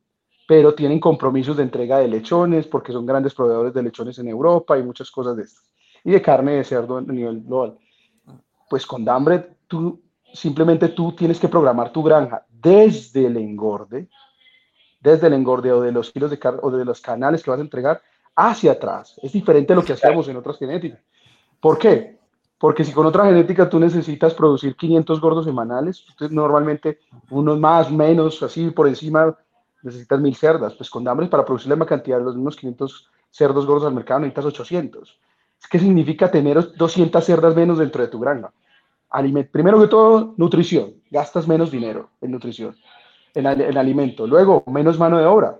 [0.46, 4.78] pero tienen compromisos de entrega de lechones porque son grandes proveedores de lechones en Europa
[4.78, 5.64] y muchas cosas de estas.
[6.04, 7.76] Y de carne de cerdo a nivel global.
[8.70, 10.00] Pues con Dambred, tú
[10.32, 14.08] simplemente tú tienes que programar tu granja desde el engorde,
[15.00, 17.58] desde el engorde o de los kilos de carne o de los canales que vas
[17.58, 18.00] a entregar
[18.36, 19.18] hacia atrás.
[19.20, 21.00] Es diferente a lo que hacíamos en otras genéticas.
[21.58, 22.18] ¿Por qué?
[22.58, 26.98] Porque si con otra genética tú necesitas producir 500 gordos semanales, entonces normalmente
[27.30, 29.36] unos más, menos, así por encima,
[29.82, 30.74] necesitas 1000 cerdas.
[30.74, 33.94] Pues con Dambres para producir la misma cantidad de los mismos 500 cerdos gordos al
[33.94, 35.18] mercado necesitas 800.
[35.70, 38.52] ¿Qué significa tener 200 cerdas menos dentro de tu granja?
[39.50, 40.94] Primero que todo, nutrición.
[41.10, 42.76] Gastas menos dinero en nutrición,
[43.34, 44.26] en, al en alimento.
[44.26, 45.58] Luego, menos mano de obra.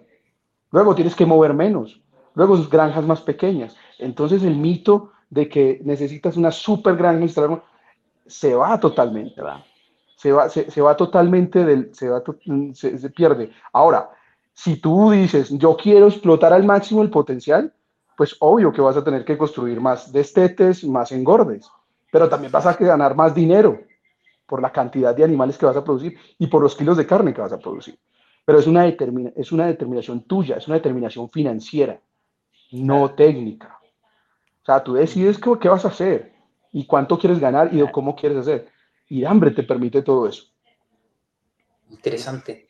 [0.73, 2.01] Luego tienes que mover menos.
[2.35, 3.77] Luego, granjas más pequeñas.
[3.99, 7.61] Entonces, el mito de que necesitas una super granja
[8.27, 9.43] se va totalmente.
[10.17, 12.37] Se va, se, se va totalmente, del, se, va to
[12.73, 13.51] se, se pierde.
[13.73, 14.11] Ahora,
[14.53, 17.75] si tú dices, yo quiero explotar al máximo el potencial,
[18.17, 21.69] pues obvio que vas a tener que construir más destetes, más engordes,
[22.13, 23.81] pero también vas a ganar más dinero
[24.47, 27.35] por la cantidad de animales que vas a producir y por los kilos de carne
[27.35, 27.99] que vas a producir.
[28.45, 32.01] Pero es una, determina es una determinación tuya, es una determinación financiera,
[32.71, 33.81] no técnica.
[34.65, 36.33] O sea, tú decides qué, qué vas a hacer
[36.73, 38.67] y cuánto quieres ganar y cómo quieres hacer.
[39.09, 40.47] Y hambre te permite todo eso.
[41.91, 42.67] Interesante.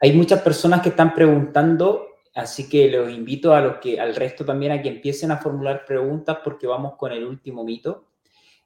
[0.00, 4.44] Hay muchas personas que están preguntando, así que los invito a los que, al resto
[4.44, 8.08] también a que empiecen a formular preguntas porque vamos con el último mito.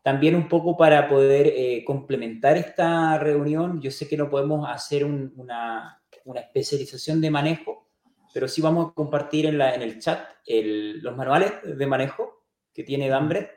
[0.03, 5.05] También un poco para poder eh, complementar esta reunión, yo sé que no podemos hacer
[5.05, 7.80] un, una, una, especialización de manejo,
[8.33, 12.45] pero sí vamos a compartir en, la, en el chat el, los manuales de manejo
[12.73, 13.51] que tiene Dambret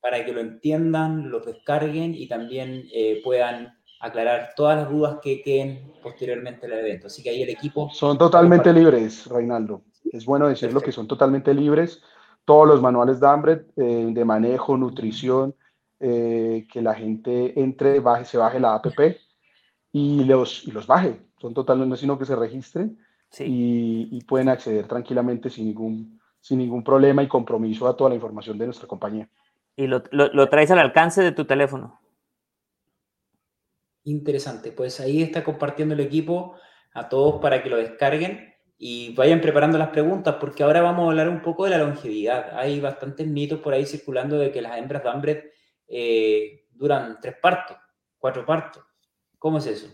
[0.00, 5.42] para que lo entiendan, los descarguen y también eh, puedan aclarar todas las dudas que
[5.42, 7.08] queden posteriormente al evento.
[7.08, 7.90] Así que ahí el equipo...
[7.92, 9.82] Son totalmente libres, Reinaldo.
[10.10, 10.86] Es bueno decirlo Perfecto.
[10.86, 12.02] que son totalmente libres.
[12.46, 15.54] Todos los manuales de eh, de manejo, nutrición,
[16.00, 18.86] eh, que la gente entre, baje, se baje la app
[19.92, 21.20] y los, y los baje.
[21.38, 22.98] Son totalmente, sino que se registren
[23.30, 23.44] sí.
[23.46, 28.16] y, y, pueden acceder tranquilamente sin ningún, sin ningún problema y compromiso a toda la
[28.16, 29.28] información de nuestra compañía.
[29.76, 32.00] Y lo, lo, lo traes al alcance de tu teléfono.
[34.04, 36.56] Interesante, pues ahí está compartiendo el equipo
[36.94, 41.10] a todos para que lo descarguen y vayan preparando las preguntas, porque ahora vamos a
[41.10, 42.58] hablar un poco de la longevidad.
[42.58, 45.52] Hay bastantes mitos por ahí circulando de que las hembras de hambre
[45.86, 47.76] eh, duran tres partos,
[48.18, 48.82] cuatro partos.
[49.38, 49.88] ¿Cómo es eso?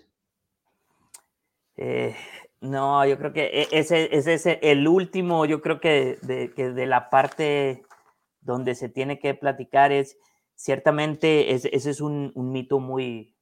[1.76, 2.14] Eh,
[2.60, 7.82] no, yo creo que ese, ese es el último, yo creo que de, la parte
[8.40, 10.18] donde se tiene que platicar es,
[10.54, 13.36] ciertamente, es, ese es un, un mito muy,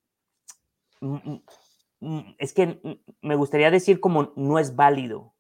[2.39, 2.81] es que
[3.21, 5.35] me gustaría decir como no es válido.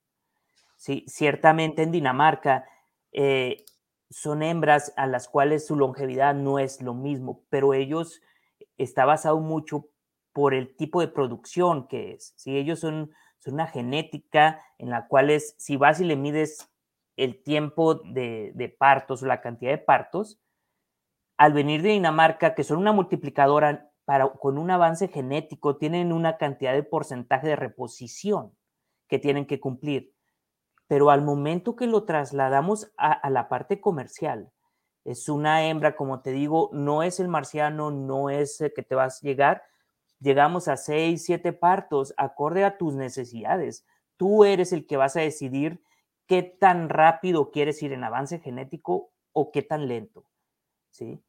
[0.76, 2.66] Sí, ciertamente en Dinamarca
[3.12, 3.64] eh,
[4.10, 8.20] son hembras a las cuales su longevidad no es lo mismo, pero ellos
[8.76, 9.88] está basado mucho
[10.32, 12.34] por el tipo de producción que es.
[12.36, 12.56] ¿sí?
[12.56, 13.12] Ellos son,
[13.44, 16.70] son una genética en la cual es, si vas y le mides
[17.16, 20.40] el tiempo de, partos o la cantidad de partos,
[21.36, 26.36] al venir de Dinamarca, que son una multiplicadora para, con un avance genético tienen una
[26.36, 28.56] cantidad de porcentaje de reposición
[29.08, 30.14] que tienen que cumplir.
[30.86, 34.50] Pero al momento que lo trasladamos a, la parte comercial,
[35.04, 39.18] es una hembra, como te digo, no es el marciano, no es que te vas
[39.18, 39.64] a llegar.
[40.24, 43.86] Llegamos a seis, siete partos, acorde a tus necesidades.
[44.16, 45.82] Tú eres el que vas a decidir
[46.26, 50.24] qué tan rápido quieres ir en avance genético o qué tan lento.
[50.90, 51.22] ¿Sí?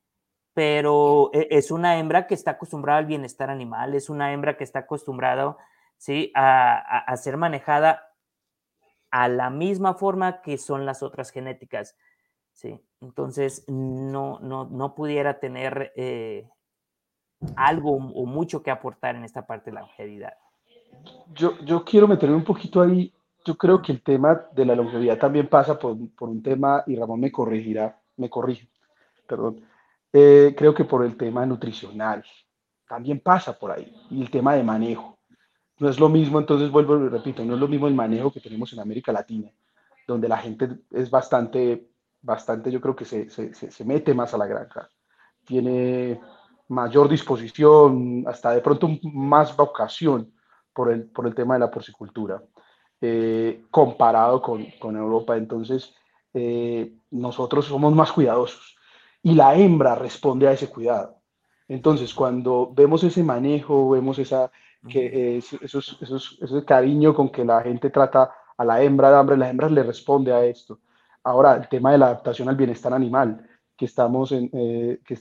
[0.55, 4.63] pero e, es una hembra que está acostumbrada al bienestar animal, es una hembra que
[4.63, 5.57] está acostumbrada
[5.97, 6.31] ¿sí?
[6.33, 8.13] a, a, ser manejada
[9.11, 11.97] a la misma forma que son las otras genéticas.
[12.53, 12.81] ¿sí?
[13.01, 16.47] Entonces, no, no, no pudiera tener eh,
[17.55, 20.33] algo o mucho que aportar en esta parte de la longevidad.
[21.33, 23.13] Yo, yo quiero meterme un poquito ahí.
[23.43, 26.95] Yo creo que el tema de la longevidad también pasa por, por un tema, y
[26.95, 28.67] Ramón me corregirá, me corrige,
[29.27, 29.61] perdón,
[30.11, 32.23] eh, creo que por el tema nutricional,
[32.87, 35.19] también pasa por ahí, y el tema de manejo.
[35.77, 38.39] no es lo mismo, entonces vuelvo y repito, no es lo mismo el manejo que
[38.39, 39.51] tenemos en América Latina,
[40.07, 41.87] donde la gente es bastante,
[42.21, 44.89] bastante, yo creo que se, se, se mete más a la granja,
[45.43, 46.19] tiene
[46.67, 50.33] mayor disposición, hasta de pronto más vocación
[50.73, 52.41] por el, por el tema de la porcicultura,
[53.01, 55.37] eh, comparado con, con, Europa.
[55.37, 55.93] Entonces,
[56.33, 58.75] eh, nosotros somos más cuidadosos
[59.21, 61.17] y la hembra responde a ese cuidado.
[61.67, 64.51] Entonces, cuando vemos ese manejo, vemos esa,
[64.87, 69.37] que, esos, esos, ese cariño con que la gente trata a la hembra, la hembra,
[69.37, 70.79] la hembra le responde a esto.
[71.23, 73.47] Ahora, el tema de la adaptación al bienestar animal
[73.77, 75.15] que estamos, en, eh, que,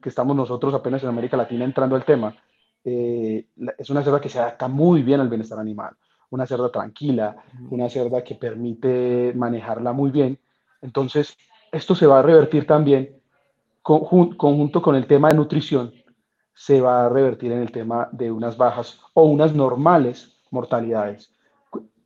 [0.00, 2.36] que estamos nosotros apenas en América Latina entrando al tema,
[2.84, 3.46] eh,
[3.76, 5.94] es una cerda que se adapta muy bien al bienestar animal,
[6.30, 7.36] una cerda tranquila,
[7.70, 10.38] una cerda que permite manejarla muy bien.
[10.80, 11.36] Entonces,
[11.72, 13.18] esto se va a revertir también
[13.82, 15.92] conjunto con el tema de nutrición,
[16.54, 21.32] se va a revertir en el tema de unas bajas o unas normales mortalidades.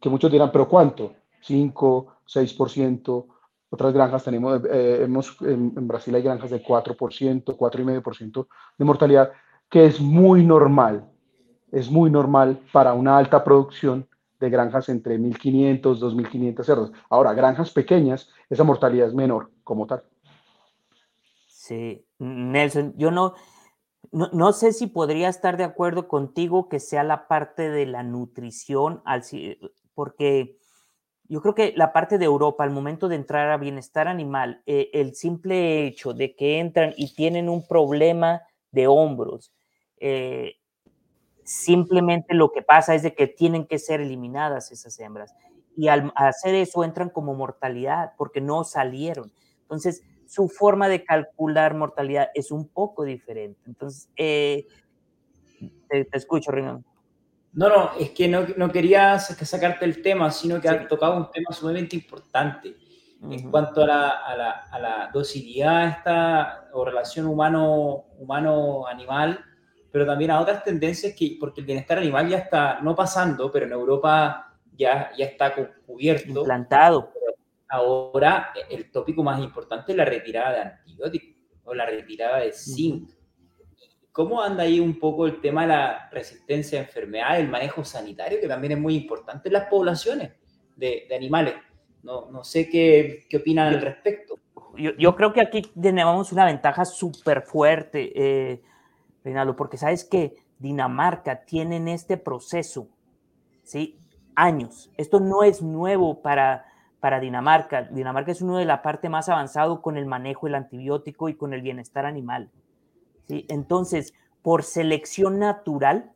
[0.01, 1.15] Que muchos dirán, pero ¿cuánto?
[1.41, 3.27] 5, 6%,
[3.73, 8.47] otras granjas tenemos, eh, hemos, en, Brasil hay granjas de 4%, 4,5%
[8.77, 9.33] de mortalidad,
[9.71, 11.09] que es muy normal,
[11.71, 14.07] es muy normal para una alta producción
[14.39, 16.93] de granjas entre 1.500, 2.500 cerdos.
[17.09, 20.03] Ahora, granjas pequeñas, esa mortalidad es menor como tal.
[21.47, 23.33] Sí, Nelson, yo no,
[24.11, 28.03] no, no, sé si podría estar de acuerdo contigo que sea la parte de la
[28.03, 29.03] nutrición,
[29.95, 30.59] porque
[31.29, 34.91] yo creo que la parte de Europa, al momento de entrar a bienestar animal, eh,
[34.93, 39.53] el simple hecho de que entran y tienen un problema de hombros,
[39.99, 40.57] eh,
[41.45, 45.35] simplemente lo que pasa es de que tienen que ser eliminadas esas hembras.
[45.77, 49.33] Y al hacer eso entran como mortalidad porque no salieron.
[49.63, 53.61] Entonces, su forma de calcular mortalidad es un poco diferente.
[53.67, 54.67] Entonces, eh,
[55.89, 56.85] te, escucho, Rinaldo.
[57.53, 61.31] No, no, es que no, no quería sacarte el tema, sino que ha tocado un
[61.31, 62.77] tema sumamente importante
[63.31, 69.45] en cuanto a la, a la, a la docilidad esta, o relación humano-animal,
[69.93, 73.67] pero también a otras tendencias que, porque el bienestar animal ya está, no pasando, pero
[73.67, 75.55] en Europa ya, ya está
[75.87, 76.41] cubierto.
[76.41, 77.13] Implantado.
[77.69, 83.11] Ahora el tópico más importante es la retirada de antibióticos o la retirada de zinc.
[84.13, 88.39] ¿Cómo anda ahí un poco el tema de la resistencia a enfermedades, el manejo sanitario,
[88.41, 90.33] que también es muy importante en las poblaciones
[90.77, 91.55] de, animales?
[92.03, 94.39] No, no, sé qué, qué opinan al respecto.
[94.77, 98.63] Yo, yo, creo que aquí tenemos una ventaja súper fuerte, eh,
[99.25, 102.89] Reinaldo, porque sabes que Dinamarca tiene en este proceso,
[103.63, 103.99] ¿sí?
[104.35, 104.91] Años.
[104.97, 106.67] Esto no es nuevo para,
[107.01, 107.83] para Dinamarca.
[107.83, 111.55] Dinamarca es uno de la parte más avanzado con el manejo del antibiótico y con
[111.55, 112.51] el bienestar animal.
[113.29, 116.13] Entonces, por selección natural,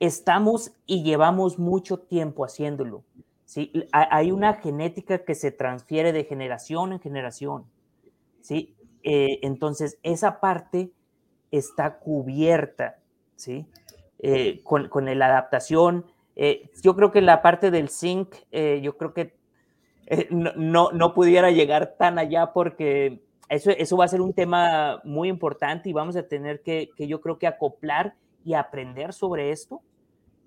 [0.00, 3.04] estamos y llevamos mucho tiempo haciéndolo.
[3.44, 3.72] ¿sí?
[3.92, 7.64] Hay una genética que se transfiere de generación en generación.
[8.40, 8.74] ¿sí?
[9.02, 10.90] Eh, entonces, esa parte
[11.50, 12.98] está cubierta
[13.36, 13.66] ¿sí?
[14.18, 16.06] Eh, con, con, la adaptación.
[16.34, 19.34] Eh, yo creo que la parte del zinc, yo creo que
[20.30, 25.28] no, no, pudiera llegar tan allá porque eso, eso va a ser un tema muy
[25.28, 29.80] importante y vamos a tener que, que, yo creo que acoplar y aprender sobre esto,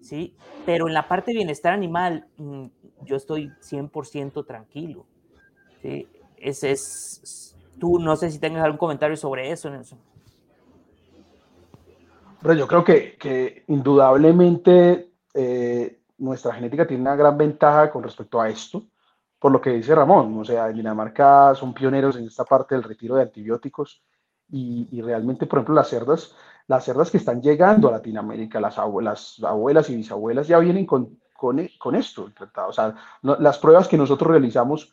[0.01, 0.35] ¿sí?
[0.65, 2.65] Pero en la parte de bienestar animal, mm,
[3.03, 5.05] yo estoy 100% tranquilo,
[5.81, 6.07] ¿sí?
[6.37, 9.99] Ese es, tú no sé si tengas algún comentario sobre eso, Nelson.
[12.41, 18.39] Pero yo creo que, que indudablemente eh, nuestra genética tiene una gran ventaja con respecto
[18.39, 18.83] a esto,
[19.39, 22.83] por lo que dice Ramón, o sea, en Dinamarca son pioneros en esta parte del
[22.83, 24.03] retiro de antibióticos
[24.51, 26.35] y, realmente, por ejemplo, las cerdas,
[26.67, 31.19] las cerdas que están llegando a Latinoamérica, las abuelas, abuelas y bisabuelas ya vienen con,
[31.33, 32.29] con, con esto,
[32.67, 34.91] o sea, las pruebas que nosotros realizamos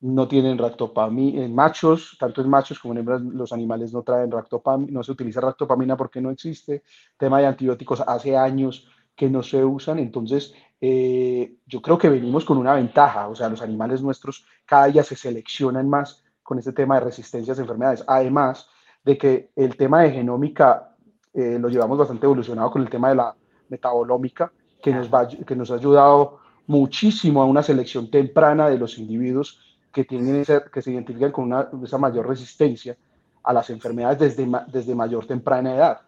[0.00, 4.30] no tienen ractopamina, en machos, tanto en machos como en hembras, los animales no traen
[4.30, 6.82] ractopamina, no se utiliza ractopamina porque no existe,
[7.16, 8.88] tema de antibióticos hace años
[9.18, 13.48] que no se usan, entonces eh, yo creo que venimos con una ventaja, o sea,
[13.48, 18.04] los animales nuestros cada día se seleccionan más con este tema de resistencias a enfermedades,
[18.06, 18.68] además
[19.04, 20.94] de que el tema de genómica
[21.34, 23.34] eh, lo llevamos bastante evolucionado con el tema de la
[23.68, 26.38] metabolómica, que nos, va, que nos ha ayudado
[26.68, 31.68] muchísimo a una selección temprana de los individuos que, tienen que se identifican con una,
[31.82, 32.96] esa mayor resistencia
[33.42, 36.00] a las enfermedades desde, desde mayor temprana edad.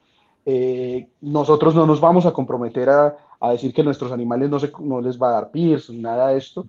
[0.47, 4.71] Eh, nosotros no nos vamos a comprometer a, a decir que nuestros animales no, se,
[4.81, 6.67] no les va a dar PIRS, nada de esto,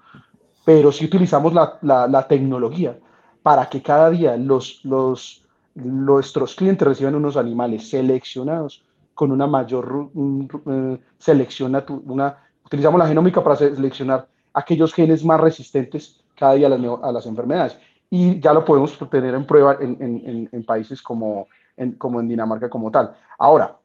[0.65, 2.97] pero sí utilizamos la, la, tecnología
[3.43, 5.43] para que cada día los, los,
[5.75, 13.43] nuestros clientes reciban unos animales seleccionados con una mayor uh, selección, una, utilizamos la genómica
[13.43, 17.77] para seleccionar aquellos genes más resistentes cada día a las, a las enfermedades.
[18.09, 21.47] Y ya lo podemos tener en prueba en, en, en países como
[21.77, 23.15] en, como en Dinamarca como tal.
[23.37, 23.77] Ahora,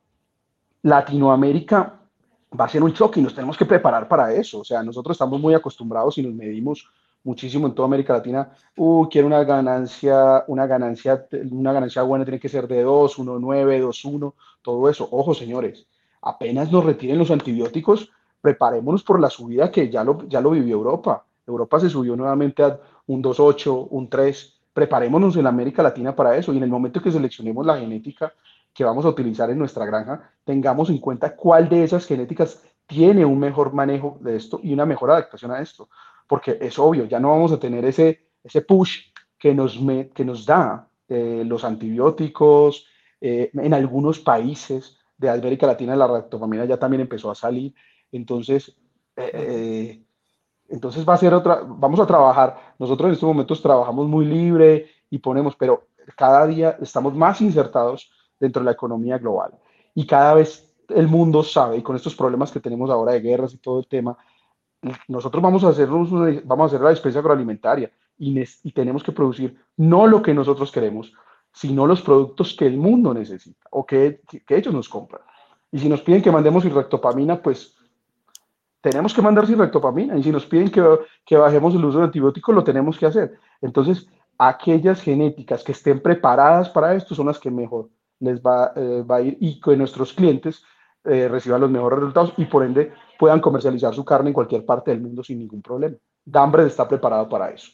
[0.83, 2.01] Latinoamérica
[2.59, 4.61] va a ser un choque y nos tenemos que preparar para eso.
[4.61, 6.89] O sea, nosotros estamos muy acostumbrados y nos medimos
[7.25, 8.51] muchísimo en toda América Latina.
[8.77, 13.39] Uh, quiero una ganancia, una ganancia, una ganancia buena tiene que ser de 2, 1,
[13.39, 15.09] 9, 2, 1, todo eso.
[15.11, 15.87] Ojo, señores,
[16.23, 18.11] apenas nos retiren los antibióticos,
[18.41, 21.25] preparémonos por la subida que ya lo, ya lo vivió Europa.
[21.47, 24.56] Europa se subió nuevamente a un 2,8, un 3.
[24.77, 28.35] Preparémonos en América Latina para eso y en el momento que seleccionemos la genética
[28.75, 33.25] que vamos a utilizar en nuestra granja, tengamos en cuenta cuál de esas genéticas tiene
[33.25, 35.89] un mejor manejo de esto y una mejor adaptación a esto.
[36.29, 38.99] Porque es obvio, ya no vamos a tener ese, ese push
[39.39, 39.81] que nos,
[40.15, 42.87] que nos da eh, los antibióticos.
[43.19, 47.75] Eh, en algunos países de América Latina la ractopamina ya también empezó a salir.
[48.13, 48.77] Entonces,
[49.17, 50.03] eh,
[50.69, 52.75] entonces va a ser otra, vamos a trabajar.
[52.79, 58.11] Nosotros en estos momentos trabajamos muy libre y ponemos, pero cada día estamos más insertados
[58.39, 59.53] dentro de la economía global.
[59.95, 63.55] Y cada vez el mundo sabe, y con estos problemas que tenemos ahora de guerras
[63.55, 64.17] y todo el tema,
[65.09, 69.57] nosotros vamos a hacer, vamos a hacer la despensa agroalimentaria y, y tenemos que producir
[69.77, 71.13] no lo que nosotros queremos,
[71.53, 75.23] sino los productos que el mundo necesita o que, que, ellos nos compran.
[75.73, 77.76] Y si nos piden que mandemos irrectopamina, pues
[78.91, 80.17] tenemos que mandar irrectopamina.
[80.17, 80.83] Y si nos piden que,
[81.25, 83.35] que bajemos el uso de antibióticos, lo tenemos que hacer.
[83.61, 84.07] Entonces,
[84.39, 87.89] aquellas genéticas que estén preparadas para esto son las que mejor
[88.21, 90.63] les va, eh, va a ir y que nuestros clientes
[91.05, 94.93] eh, reciban los mejores resultados y por ende puedan comercializar su carne en cualquier parte
[94.93, 95.97] del mundo sin ningún problema.
[96.25, 97.73] Dambred está preparado para eso.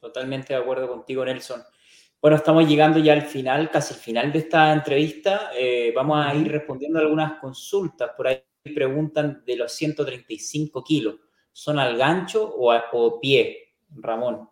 [0.00, 1.62] Totalmente de acuerdo contigo, Nelson.
[2.20, 5.50] Bueno, estamos llegando ya al final, casi al final de esta entrevista.
[5.56, 8.10] Eh, vamos a ir respondiendo algunas consultas.
[8.16, 11.16] Por ahí preguntan de los 135 kilos.
[11.52, 12.84] ¿Son al gancho o, a,
[13.20, 14.48] pie, Ramón?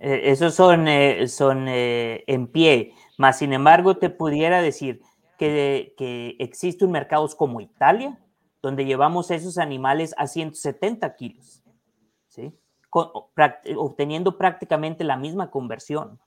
[0.00, 0.86] esos son,
[1.28, 2.94] son en pie.
[3.16, 5.00] Más sin embargo, te pudiera decir
[5.38, 8.18] que, que existe un mercado como Italia,
[8.60, 11.62] donde llevamos esos animales a 170 kilos,
[12.28, 12.52] ¿sí?
[13.76, 16.20] obteniendo prácticamente la misma conversión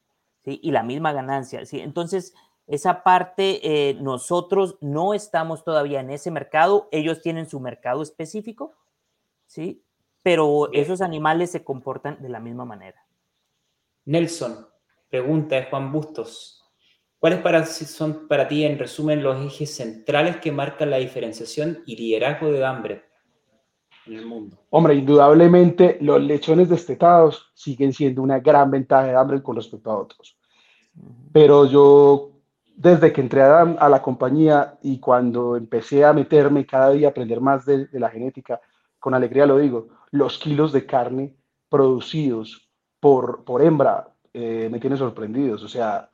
[0.43, 0.59] ¿sí?
[0.61, 1.65] y la misma ganancia.
[1.65, 1.79] ¿sí?
[1.79, 2.33] Entonces,
[2.67, 8.73] esa parte, eh, nosotros no estamos todavía en ese mercado, ellos tienen su mercado específico,
[9.45, 9.83] ¿sí?
[10.21, 13.01] pero esos animales se comportan de la misma manera.
[14.03, 14.67] Nelson,
[15.09, 16.65] pregunta de Juan Bustos.
[17.19, 21.95] ¿Cuáles para, son para ti, en resumen, los ejes centrales que marcan la diferenciación y
[21.95, 23.05] liderazgo de hambre
[24.05, 24.57] en el mundo?
[24.69, 29.97] Hombre, indudablemente los lechones destetados siguen siendo una gran ventaja de hambre con respecto a
[29.97, 30.37] otros.
[31.31, 32.36] Pero yo,
[32.77, 37.41] desde que entré a, la compañía y cuando empecé a meterme cada día a aprender
[37.41, 38.61] más de, la genética,
[38.99, 41.33] con alegría lo digo, los kilos de carne
[41.69, 42.69] producidos
[42.99, 45.63] por, por hembra eh, me tienen sorprendidos.
[45.63, 46.11] O sea,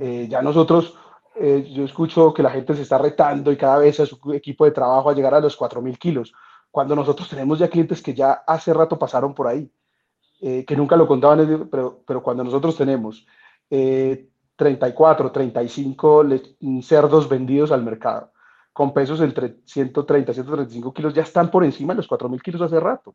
[0.00, 0.96] eh, ya nosotros,
[1.36, 4.64] eh, yo escucho que la gente se está retando y cada vez a su equipo
[4.64, 6.32] de trabajo a llegar a los 4.000 kilos,
[6.70, 9.70] cuando nosotros tenemos ya clientes que ya hace rato pasaron por ahí,
[10.40, 13.26] eh, que nunca lo contaban, pero, pero cuando nosotros tenemos
[14.60, 16.26] 34, 35
[16.82, 18.30] cerdos vendidos al mercado,
[18.74, 22.60] con pesos entre 130 y 135 kilos, ya están por encima de los 4.000 kilos
[22.60, 23.14] hace rato.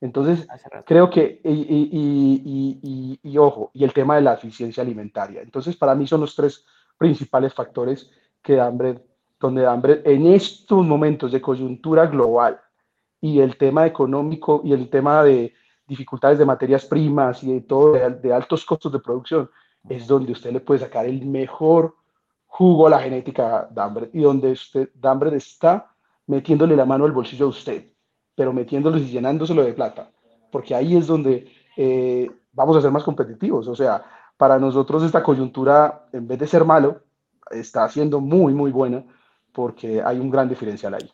[0.00, 0.46] Entonces,
[0.86, 5.42] creo que, y, y, ojo, y el tema de la eficiencia alimentaria.
[5.42, 6.64] Entonces, para mí son los tres
[6.96, 8.08] principales factores
[8.40, 9.04] que hambre,
[9.40, 12.60] donde hambre en estos momentos de coyuntura global
[13.20, 15.54] y el tema económico y el tema de
[15.88, 19.50] dificultades de materias primas y de todo, de, altos costos de producción,
[19.88, 21.96] es donde usted le puede sacar el mejor
[22.46, 25.94] jugo a la genética de hambre y donde usted, hambre está
[26.26, 27.94] metiéndole la mano al bolsillo a usted
[28.34, 30.10] pero metiéndolos y llenándoselo de plata,
[30.50, 33.68] porque ahí es donde eh, vamos a ser más competitivos.
[33.68, 34.04] O sea,
[34.36, 37.02] para nosotros esta coyuntura, en vez de ser malo,
[37.50, 39.04] está siendo muy, muy buena,
[39.52, 41.10] porque hay un gran diferencial ahí.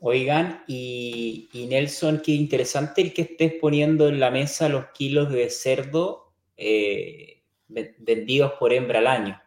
[0.00, 5.48] Oigan, y, Nelson, qué interesante el que estés poniendo en la mesa los kilos de
[5.48, 6.23] cerdo
[6.56, 9.40] eh, vendidos por hembra al año.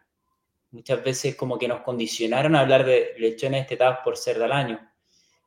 [0.70, 4.78] Muchas veces como que nos condicionaron a hablar de lechones destetados por cerdo al año.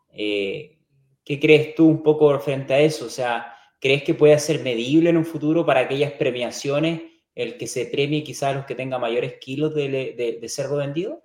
[0.09, 0.80] Eh,
[1.24, 3.05] ¿Qué crees tú un poco frente a eso?
[3.05, 7.03] O sea, ¿crees que puede ser medible en un futuro para aquellas premiaciones
[7.36, 11.22] el que se premie quizás a los que tengan mayores kilos de, cerdo vendido?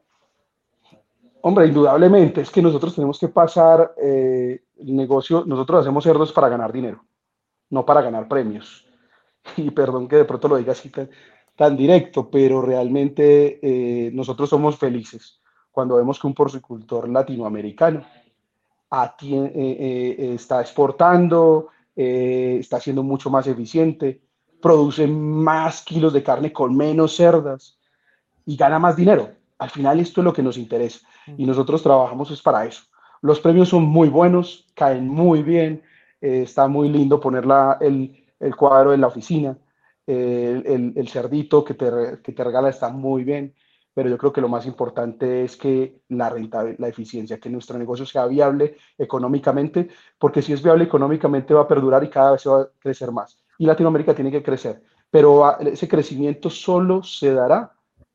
[1.40, 6.48] Hombre, indudablemente, es que nosotros tenemos que pasar eh, el negocio, nosotros hacemos cerdos para
[6.48, 7.04] ganar dinero,
[7.70, 8.85] no para ganar premios.
[9.56, 10.90] Y perdón que de pronto lo diga así,
[11.56, 15.40] tan directo, pero realmente eh, nosotros somos felices
[15.70, 18.04] cuando vemos que un porcicultor latinoamericano
[19.22, 24.22] eh, eh, está exportando, está siendo mucho más eficiente,
[24.60, 27.78] produce más kilos de carne con menos cerdas
[28.46, 29.30] y gana más dinero.
[29.58, 31.00] Al final esto es lo que nos interesa
[31.36, 32.82] y nosotros trabajamos es para eso.
[33.20, 35.82] Los premios son muy buenos, caen muy bien,
[36.20, 37.44] está muy lindo poner
[37.80, 39.58] el, el cuadro en la oficina
[40.06, 43.54] el, cerdito que te, regala está muy bien,
[43.92, 47.78] pero yo creo que lo más importante es que la rentabilidad, la eficiencia, que nuestro
[47.78, 52.46] negocio sea viable económicamente, porque si es viable económicamente va a perdurar y cada vez
[52.46, 53.42] va a crecer más.
[53.58, 57.72] Y Latinoamérica tiene que crecer, pero ese crecimiento solo se dará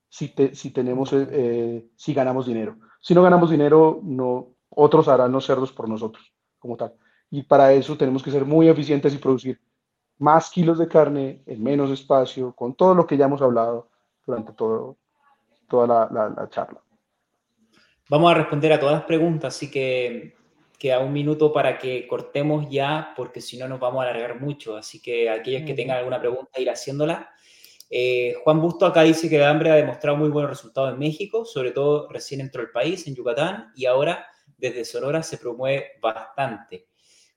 [0.07, 2.77] si, tenemos, eh, si ganamos dinero.
[2.99, 6.93] Si no ganamos dinero, no, otros harán los cerdos por nosotros, como tal.
[7.31, 9.59] Y para eso tenemos que ser muy eficientes y producir
[10.21, 13.89] más kilos de carne en menos espacio, con todo lo que ya hemos hablado
[14.25, 14.97] durante todo,
[15.67, 16.79] toda la, charla.
[18.07, 20.35] Vamos a responder a todas las preguntas, así que
[20.77, 24.77] queda un minuto para que cortemos ya, porque si no nos vamos a alargar mucho.
[24.77, 27.31] Así que aquellos que tengan alguna pregunta, ir haciéndola.
[27.89, 31.45] Eh, Juan Busto acá dice que el hambre ha demostrado muy buenos resultados en México,
[31.45, 36.90] sobre todo recién entró al país, en Yucatán, y ahora desde Sonora se promueve bastante.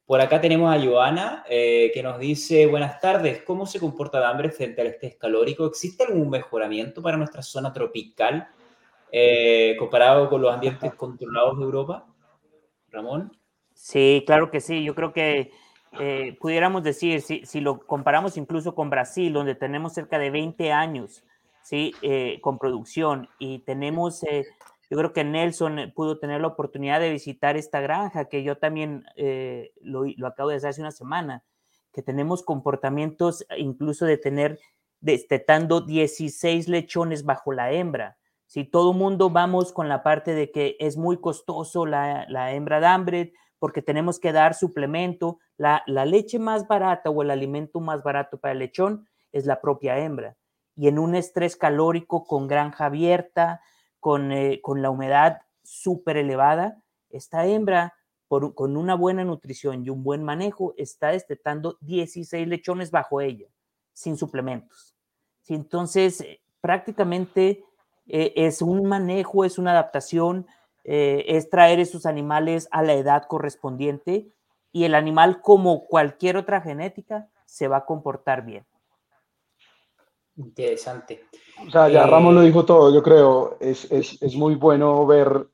[0.06, 4.24] Por acá tenemos a Joana, eh, que nos dice, buenas tardes, ¿cómo se comporta el
[4.24, 5.64] hambre frente al estrés calórico?
[5.64, 8.46] ¿Existe algún mejoramiento para nuestra zona tropical
[9.10, 12.06] eh, comparado con los ambientes controlados de Europa?
[12.90, 13.34] Ramón.
[13.72, 14.84] Sí, claro que sí.
[14.84, 15.52] Yo creo que
[15.98, 20.70] eh, pudiéramos decir, si, si, lo comparamos incluso con Brasil, donde tenemos cerca de 20
[20.70, 21.24] años
[21.62, 21.94] ¿sí?
[22.42, 24.22] con producción y tenemos
[24.90, 28.58] yo creo que Nelson eh, pudo tener la oportunidad de visitar esta granja, que yo
[28.58, 31.44] también eh, lo, acabo de hacer hace una semana,
[31.92, 34.58] que tenemos comportamientos eh, incluso de tener
[35.00, 38.18] destetando 16 lechones bajo la hembra.
[38.46, 42.86] Si todo mundo vamos con la parte de que es muy costoso la, hembra de
[42.86, 48.02] hambre, porque tenemos que dar suplemento, la, la leche más barata o el alimento más
[48.02, 50.36] barato para el lechón es la propia hembra.
[50.76, 53.60] Y en un estrés calórico con granja abierta,
[54.30, 57.94] eh, con, la humedad súper elevada, esta hembra
[58.28, 63.46] con una buena nutrición y un buen manejo está destetando 16 lechones bajo ella,
[63.92, 64.94] sin suplementos.
[65.46, 67.64] Entonces, eh, prácticamente
[68.06, 70.46] eh, es un manejo, es una adaptación,
[70.86, 74.28] es traer esos animales a la edad correspondiente
[74.70, 78.66] y el animal, como cualquier otra genética, se va a comportar bien.
[80.36, 81.26] Interesante.
[81.66, 83.56] O sea, ya Ramón lo eh, dijo todo, yo creo.
[83.60, 85.48] Es, es, es muy bueno ver,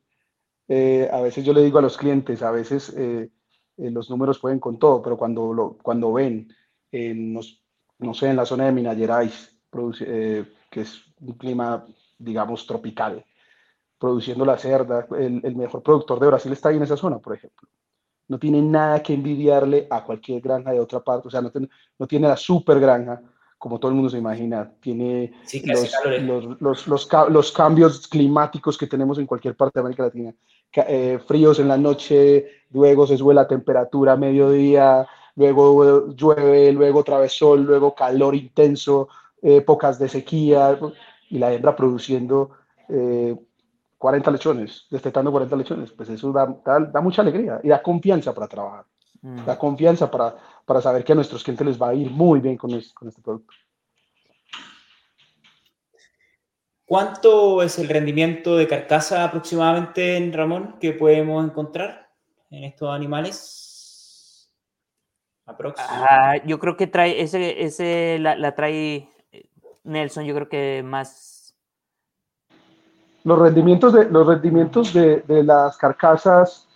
[0.68, 3.28] eh, a veces yo le digo a los clientes, a veces eh,
[3.76, 6.48] los números pueden con todo, pero cuando, lo, cuando ven,
[6.92, 11.84] no sé, en la zona de Minas Gerais, que es un clima,
[12.18, 13.24] digamos, tropical,
[13.98, 17.34] produciendo la cerda, el, el, mejor productor de Brasil está ahí en esa zona, por
[17.34, 17.68] ejemplo.
[18.28, 21.50] No tiene nada que envidiarle a cualquier granja de otra parte, o sea, no,
[21.98, 23.20] no tiene la super granja
[23.60, 25.34] como todo el mundo se imagina, tiene
[26.60, 30.34] los, los, cambios climáticos que tenemos en cualquier parte de América Latina.
[30.72, 35.06] Eh, fríos en la noche, luego se sube la temperatura a mediodía,
[35.36, 39.10] luego llueve, luego otra vez sol, luego calor intenso,
[39.42, 40.78] épocas de sequía,
[41.28, 42.52] y la hembra produciendo
[42.88, 46.46] 40 eh, lechones, destetando 40 lechones, pues eso da,
[46.90, 48.86] da, mucha alegría y da confianza para trabajar,
[49.22, 49.44] mm.
[49.44, 52.56] da confianza para, para saber que a nuestros clientes les va a ir muy bien
[52.56, 53.52] con, con este producto.
[56.84, 62.10] ¿Cuánto es el rendimiento de carcasa aproximadamente, en Ramón, que podemos encontrar
[62.50, 63.60] en estos animales?
[65.78, 69.08] Ah, yo creo que trae, ese, ese la, trae
[69.84, 71.54] Nelson, yo creo que más.
[73.24, 76.68] Los rendimientos de, los rendimientos de, de las carcasas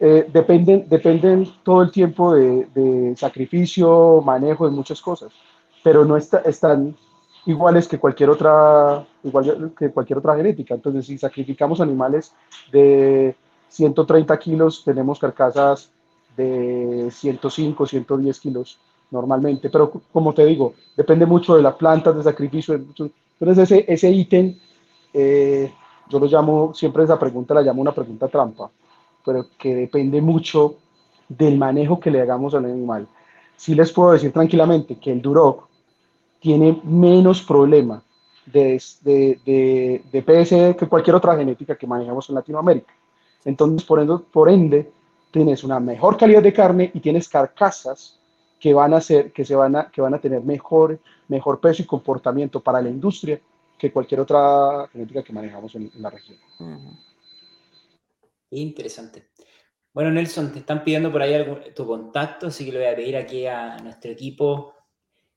[0.00, 5.32] eh, dependen, dependen todo el tiempo de, sacrificio, manejo de muchas cosas,
[5.82, 6.96] pero no están
[7.46, 10.74] iguales que cualquier otra, igual que cualquier otra genética.
[10.74, 12.32] Entonces, si sacrificamos animales
[12.70, 13.34] de
[13.70, 15.90] 130 kilos, tenemos carcasas
[16.36, 18.78] de 105, 110 kilos
[19.10, 22.74] normalmente, pero como te digo, depende mucho de la planta de sacrificio.
[22.74, 24.56] Entonces, ese, ese ítem,
[25.12, 25.72] eh,
[26.08, 28.70] yo lo llamo, siempre esa pregunta la llamo una pregunta trampa
[29.28, 30.76] pero que depende mucho
[31.28, 33.06] del manejo que le hagamos al animal.
[33.58, 35.68] Sí les puedo decir tranquilamente que el Duroc
[36.40, 38.02] tiene menos problema
[38.46, 42.94] de, de, de, PSE que cualquier otra genética que manejamos en Latinoamérica.
[43.44, 44.90] Entonces, por ende, por ende,
[45.30, 48.18] tienes una mejor calidad de carne y tienes carcasas
[48.58, 50.98] que van a ser, que se van a, que van a tener mejor,
[51.28, 53.38] mejor peso y comportamiento para la industria
[53.76, 56.38] que cualquier otra genética que manejamos en, la región.
[58.50, 59.30] Interesante.
[59.92, 61.34] Bueno, Nelson, te están pidiendo por ahí
[61.74, 64.74] tu contacto, así que le voy a pedir aquí a nuestro equipo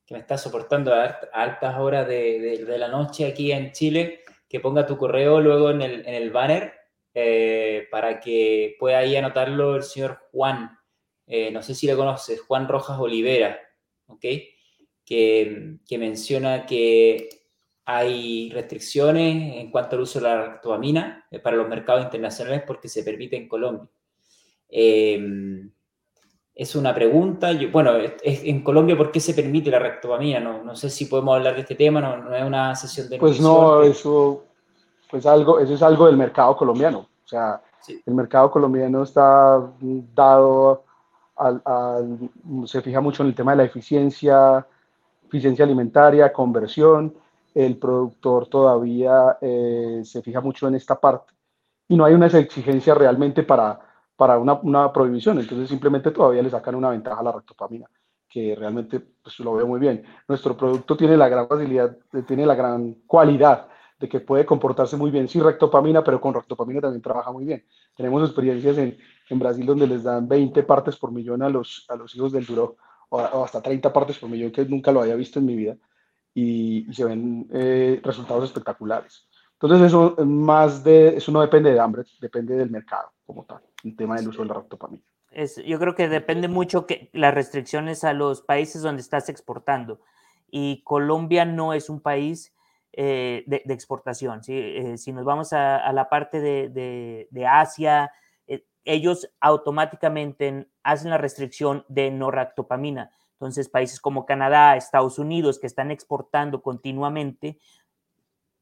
[0.05, 4.85] que me está soportando a, altas horas de, la noche aquí en Chile, que ponga
[4.85, 6.73] tu correo luego en el, banner
[7.13, 10.77] eh, para que pueda ahí anotarlo el señor Juan.
[11.27, 13.59] Eh, no sé si le conoces, Juan Rojas Olivera,
[14.07, 14.25] ¿ok?
[15.05, 17.40] Que, que menciona que
[17.85, 22.87] hay restricciones en cuanto al uso de la ractopamina eh, para los mercados internacionales porque
[22.87, 23.87] se permite en Colombia.
[24.69, 25.71] Em,
[26.53, 27.51] es una pregunta.
[27.71, 30.39] bueno, es, en Colombia, ¿por qué se permite la ractopamina?
[30.39, 33.17] No, no sé si podemos hablar de este tema, no, es una sesión de...
[33.17, 34.45] Pues no, eso,
[35.09, 37.09] pues algo, eso es algo del mercado colombiano.
[37.23, 37.61] O sea,
[38.05, 39.71] el mercado colombiano está
[40.13, 40.83] dado
[41.35, 41.61] al,
[42.65, 44.65] se fija mucho en el tema de la eficiencia,
[45.25, 47.15] eficiencia alimentaria, conversión
[47.53, 51.33] el productor todavía eh, se fija mucho en esta parte
[51.87, 53.79] y no hay una exigencia realmente para,
[54.15, 57.85] para una, una, prohibición, entonces simplemente todavía le sacan una ventaja a la rectopamina,
[58.29, 60.03] que realmente pues, lo veo muy bien.
[60.27, 63.67] Nuestro producto tiene la gran facilidad, tiene la gran cualidad
[63.99, 67.65] de que puede comportarse muy bien sin rectopamina, pero con rectopamina también trabaja muy bien.
[67.95, 68.97] Tenemos experiencias en,
[69.29, 72.45] en Brasil donde les dan 20 partes por millón a los, a los hijos del
[72.45, 72.77] duro,
[73.09, 75.75] o, o hasta 30 partes por millón, que nunca lo había visto en mi vida
[76.33, 79.27] y, se ven eh, resultados espectaculares.
[79.53, 83.95] Entonces eso más de eso no depende de hambre, depende del mercado como tal, el
[83.95, 85.03] tema del uso de la ractopamina.
[85.29, 90.01] Es, yo creo que depende mucho que las restricciones a los países donde estás exportando.
[90.49, 92.53] Y Colombia no es un país
[92.91, 94.43] eh, de, exportación.
[94.43, 94.53] ¿sí?
[94.57, 98.11] Eh, si nos vamos a, la parte de, de Asia,
[98.83, 103.11] ellos automáticamente hacen la restricción de no ractopamina
[103.41, 107.57] entonces, países como Canadá, Estados Unidos, que están exportando continuamente,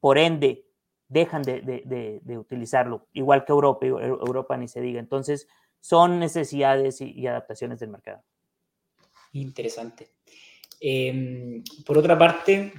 [0.00, 0.64] por ende,
[1.06, 4.98] dejan de, utilizarlo, igual que Europa, Europa ni se diga.
[4.98, 5.48] Entonces,
[5.80, 8.22] son necesidades y, adaptaciones del mercado.
[9.32, 10.12] Interesante.
[10.80, 12.72] Em, por otra parte,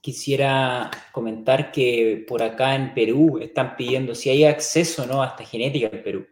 [0.00, 5.24] quisiera comentar que por acá en Perú están pidiendo si hay acceso ¿no?
[5.24, 6.26] a esta genética en Perú.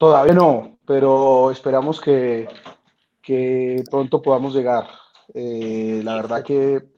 [0.00, 2.48] Todavía no, pero esperamos que,
[3.20, 4.88] que pronto podamos llegar.
[5.34, 6.88] Eh, la verdad que,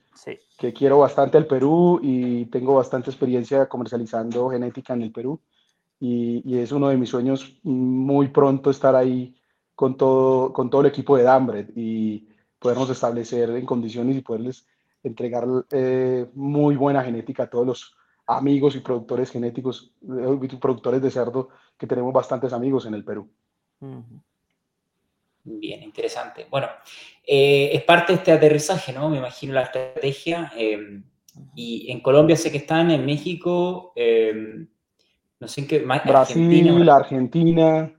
[0.57, 5.41] que quiero bastante el Perú y tengo bastante experiencia comercializando genética en el Perú.
[5.99, 9.35] Y, y, es uno de mis sueños muy pronto estar ahí
[9.75, 12.29] con todo, con todo el equipo de Dambred y
[12.61, 14.65] podernos establecer en condiciones y poderles
[15.03, 17.97] entregar eh, muy buena genética a todos los
[18.29, 21.49] amigos y productores genéticos, eh, productores de cerdo,
[21.83, 23.28] que tenemos bastantes amigos en el Perú.
[25.43, 26.47] Bien, interesante.
[26.49, 26.68] Bueno,
[27.26, 29.11] eh, es parte de este aterrizaje, ¿no?
[29.11, 30.53] Me imagino la estrategia.
[30.57, 31.03] Em,
[31.57, 34.68] y en Colombia sé que están, en México, em,
[35.41, 36.05] no sé en qué más.
[36.05, 37.93] Brasil, Argentina, Argentina,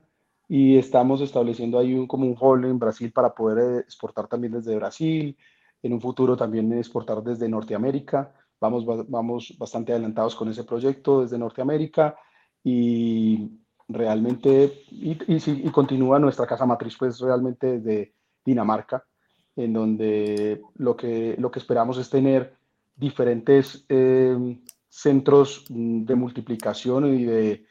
[0.48, 4.54] y estamos estableciendo ahí un, como un hall en Brasil para poder eh, exportar también
[4.54, 5.36] desde Brasil,
[5.82, 8.32] en un futuro también exportar desde Norteamérica.
[8.58, 12.16] Vamos, vamos bastante adelantados con ese proyecto desde Norteamérica
[12.62, 13.50] y
[13.88, 18.14] realmente, y, y, continúa nuestra casa matriz, pues realmente de
[18.44, 19.04] Dinamarca,
[19.56, 22.56] en donde lo que, lo que esperamos es tener
[22.96, 24.58] diferentes eh,
[24.88, 27.66] centros de multiplicación y de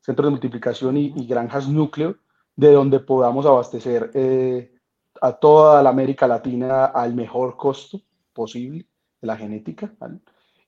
[0.00, 2.16] centros de multiplicación y, granjas núcleo
[2.56, 4.74] de donde podamos abastecer eh,
[5.20, 8.02] a toda la América Latina al mejor costo
[8.32, 8.86] posible
[9.20, 9.92] de la genética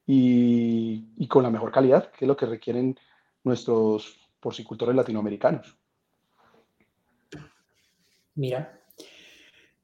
[0.07, 2.99] y, y, con la mejor calidad, que es lo que requieren
[3.45, 5.77] nuestros porcicultores latinoamericanos.
[8.35, 8.81] Mira,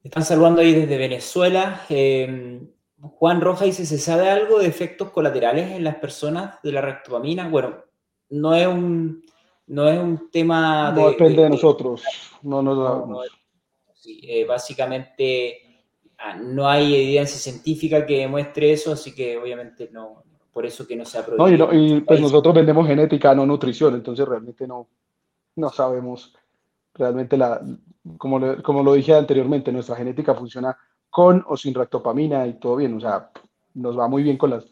[0.02, 1.84] están saludando ahí desde Venezuela.
[1.88, 2.60] Eh,
[3.00, 7.48] Juan Roja dice, ¿se sabe algo de efectos colaterales en las personas de la rectopamina?
[7.48, 7.84] Bueno,
[8.30, 9.24] no es un,
[9.66, 10.92] no es un tema...
[10.92, 12.02] No depende de, nosotros,
[12.42, 13.22] no nos no,
[14.04, 15.86] eh, básicamente
[16.18, 20.96] ah, no hay evidencia científica que demuestre eso, así que obviamente no, por eso que
[20.96, 24.86] no se ha no, y, pues nosotros vendemos genética, no nutrición, entonces realmente no,
[25.56, 26.34] no sabemos
[26.94, 27.60] realmente la,
[28.18, 30.76] como, como lo dije anteriormente, nuestra genética funciona
[31.08, 33.30] con o sin ractopamina y todo bien, o sea,
[33.74, 34.66] nos va muy bien con las,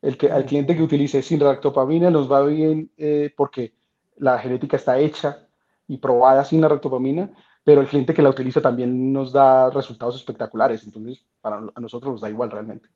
[0.00, 3.74] el que, al cliente que utilice sin ractopamina nos va bien eh, porque
[4.18, 5.48] la genética está hecha
[5.88, 7.30] y probada sin la ractopamina,
[7.64, 12.12] pero el cliente que la utiliza también nos da resultados espectaculares, entonces para a nosotros
[12.12, 12.88] nos da igual realmente.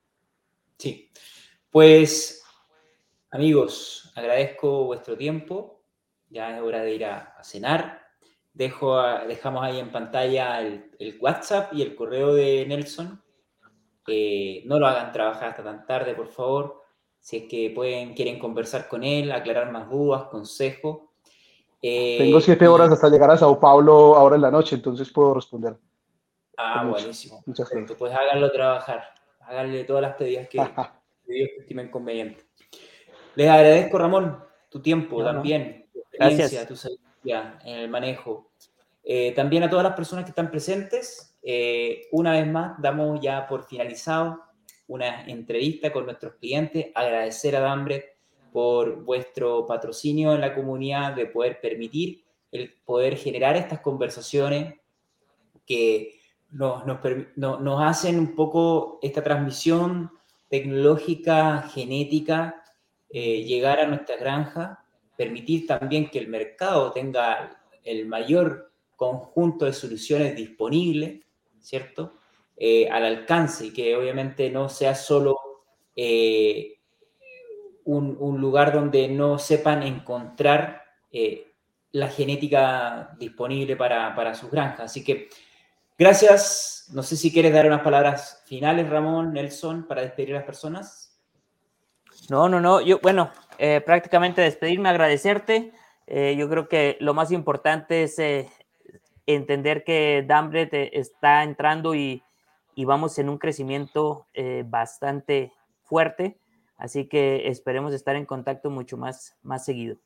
[0.76, 1.11] Sí,
[1.71, 2.43] pues,
[3.31, 5.83] amigos, agradezco vuestro tiempo.
[6.29, 8.01] Ya es hora de ir a, cenar.
[8.53, 13.23] Dejo dejamos ahí en pantalla el, WhatsApp y el correo de Nelson.
[14.66, 16.83] no lo hagan trabajar hasta tan tarde, por favor.
[17.18, 21.11] Si es que pueden, quieren conversar con él, aclarar más dudas, consejos.
[21.81, 25.35] Tengo eh, siete horas hasta llegar a Sao Paulo ahora en la noche, entonces puedo
[25.35, 25.77] responder.
[26.57, 27.43] Ah, buenísimo.
[27.47, 27.99] Muchas gracias.
[27.99, 29.14] Pues háganlo trabajar.
[29.41, 30.59] Háganle todas las pedidas que,
[31.33, 32.45] Dios estimen conveniente.
[33.35, 38.51] Les agradezco, Ramón, tu tiempo también, tu experiencia, tu sabiduría en el manejo.
[39.03, 43.47] Eh, también a todas las personas que están presentes, eh, una vez más, damos ya
[43.47, 44.41] por finalizado
[44.89, 48.16] una entrevista con nuestros clientes, agradecer a Dambre
[48.53, 54.74] por vuestro patrocinio en la comunidad, de poder permitir el poder generar estas conversaciones
[55.64, 56.20] que
[56.51, 56.83] nos,
[57.37, 60.11] nos, hacen un poco esta transmisión
[60.51, 62.62] tecnológica, genética,
[63.09, 64.84] eh, llegar a nuestra granja,
[65.16, 71.20] permitir también que el mercado tenga el mayor conjunto de soluciones disponibles,
[71.61, 72.18] ¿cierto?
[72.57, 75.38] Eh, al alcance y que obviamente no sea solo
[75.94, 76.78] eh,
[77.84, 80.82] un, lugar donde no sepan encontrar
[81.92, 84.80] la genética disponible para, para sus granjas.
[84.86, 85.28] Así que
[86.01, 86.88] gracias.
[86.92, 91.20] No sé si quieres dar unas palabras finales, Ramón, Nelson, para despedir a las personas.
[92.28, 92.80] No, no, no.
[92.80, 95.72] Yo, bueno, eh, prácticamente despedirme, agradecerte.
[96.09, 98.16] Eh, yo creo que lo más importante es
[99.26, 102.24] entender que Dambret está entrando y,
[102.74, 104.26] y, vamos en un crecimiento
[104.64, 105.53] bastante
[105.84, 106.40] fuerte.
[106.76, 109.98] Así que esperemos estar en contacto mucho más, más seguido.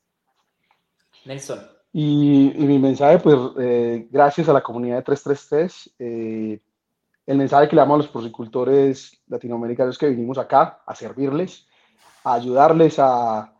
[1.23, 1.74] Nelson.
[1.97, 6.59] Y, mi mensaje, pues, eh, gracias a la comunidad de 333, eh,
[7.25, 11.65] el mensaje que le damos a los porcicultores latinoamericanos que vinimos acá a servirles,
[12.25, 13.53] a ayudarles a,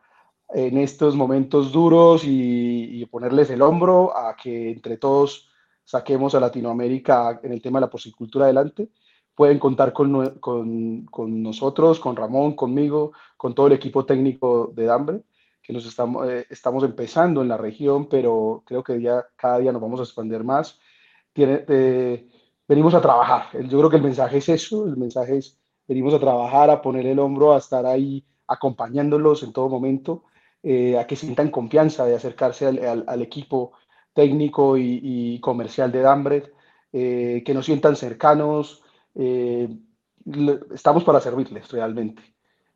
[0.50, 5.50] en estos momentos duros y, y ponerles el hombro a que entre todos
[5.86, 8.90] saquemos a Latinoamérica en el tema de la porcicultura adelante.
[9.34, 14.84] Pueden contar con, con, con, nosotros, con Ramón, conmigo, con todo el equipo técnico de
[14.84, 15.22] Dambre,
[15.66, 19.72] que nos estamos, eh, estamos empezando en la región, pero creo que día, cada día
[19.72, 20.80] nos vamos a expandir más.
[21.34, 22.28] Tiene, eh,
[22.68, 23.48] venimos a trabajar.
[23.68, 27.06] Yo creo que el mensaje es eso, el mensaje es venimos a trabajar, a poner
[27.06, 30.24] el hombro, a estar ahí acompañándolos en todo momento,
[30.64, 33.74] eh, a que sientan confianza de acercarse al, al, equipo
[34.14, 36.44] técnico y, y, comercial de Dambre,
[36.92, 38.82] que nos sientan cercanos,
[39.16, 39.70] eh,
[40.74, 42.22] estamos para servirles realmente.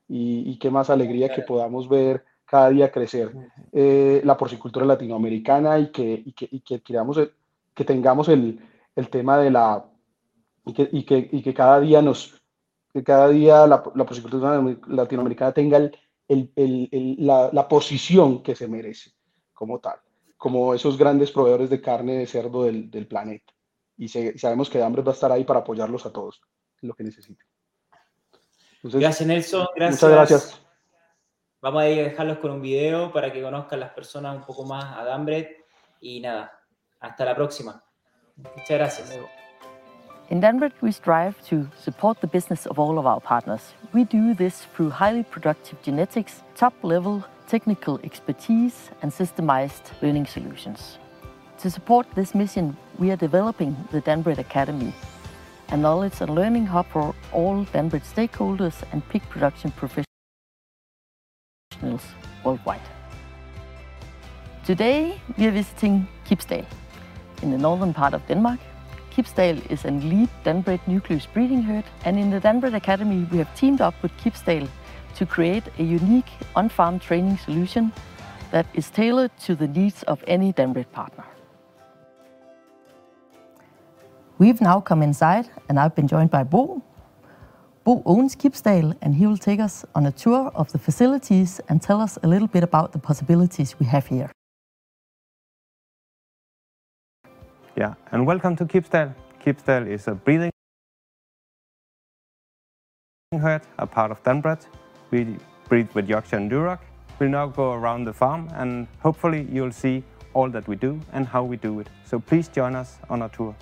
[0.08, 3.32] Y, qué más alegría que podamos ver cada día crecer
[3.72, 8.60] eh, la porcicultura latinoamericana y que, y que, y que, que tengamos el,
[8.96, 9.86] el, tema de la...
[10.66, 12.42] Y que, y que, y que cada día nos...
[12.92, 15.92] Que cada día la, la porcicultura latinoamericana tenga el,
[16.28, 19.12] el, la, la, posición que se merece
[19.54, 20.00] como tal,
[20.38, 23.54] como esos grandes proveedores de carne de cerdo del, del planeta
[24.00, 26.42] y, sabemos que Hambre va a estar ahí para apoyarlos a todos
[26.82, 27.46] lo que necesiten.
[28.82, 30.02] gracias Nelson, gracias.
[30.02, 30.69] Muchas gracias.
[31.62, 35.26] Vamos a dejarlos con un video para que conozcan las personas un poco más a
[36.00, 36.52] y nada,
[37.02, 37.84] hasta la próxima.
[38.38, 39.20] Muchas gracias.
[40.30, 43.74] In Danbred, we strive to support the business of all of our partners.
[43.94, 51.00] We do this through highly productive genetics, top level technical expertise, and systemized learning solutions.
[51.58, 54.94] To support this mission, we are developing the Danbred Academy,
[55.70, 60.09] a knowledge and learning hub for all Danbred stakeholders and pig production professionals
[62.44, 62.82] worldwide.
[64.66, 66.66] Today, we are visiting Kipsdale
[67.42, 68.60] in the northern part of Denmark.
[69.12, 73.54] Kipsdale is an elite Danbred nucleus breeding herd, and in the Danbred Academy, we have
[73.56, 74.68] teamed up with Kipsdale
[75.16, 77.92] to create a unique on-farm training solution
[78.52, 81.26] that is tailored to the needs of any Danbred partner.
[84.38, 86.82] We've now come inside and I've been joined by Bo.
[87.84, 91.82] Bo owns Kipsdale and he will take us on a tour of the facilities and
[91.82, 94.30] tell us a little bit about the possibilities we have here.
[97.78, 99.16] Yeah, and welcome to Kipsdale.
[99.40, 100.52] Kipsdale is a breeding
[103.40, 104.66] herd, a part of Danbred.
[105.12, 105.38] We
[105.70, 106.80] breed with Yorkshire and Duroc.
[107.20, 110.04] We'll now go around the farm and hopefully you'll see
[110.34, 111.88] all that we do and how we do it.
[112.04, 113.56] So please join us on our tour.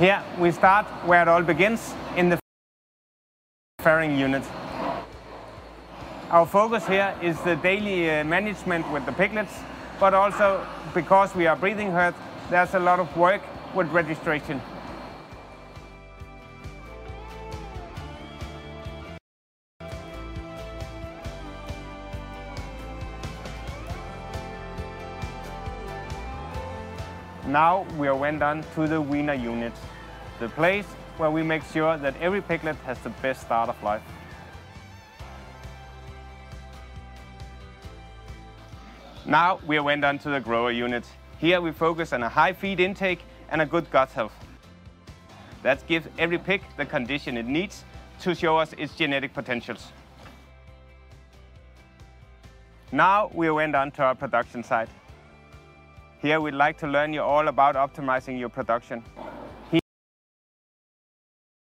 [0.00, 2.38] Here we start where it all begins, in the
[3.80, 4.42] fairing unit.
[6.30, 9.52] Our focus here is the daily uh, management with the piglets,
[10.00, 12.14] but also because we are breeding herd,
[12.48, 13.42] there's a lot of work
[13.74, 14.62] with registration.
[27.50, 29.72] Now we are went on to the weaner unit,
[30.38, 30.86] the place
[31.16, 34.02] where we make sure that every piglet has the best start of life.
[39.26, 41.04] Now we went on to the grower unit.
[41.40, 44.32] Here we focus on a high feed intake and a good gut health.
[45.64, 47.84] That gives every pig the condition it needs
[48.20, 49.90] to show us its genetic potentials.
[52.92, 54.88] Now we went on to our production site.
[56.22, 59.02] Here we'd like to learn you all about optimizing your production.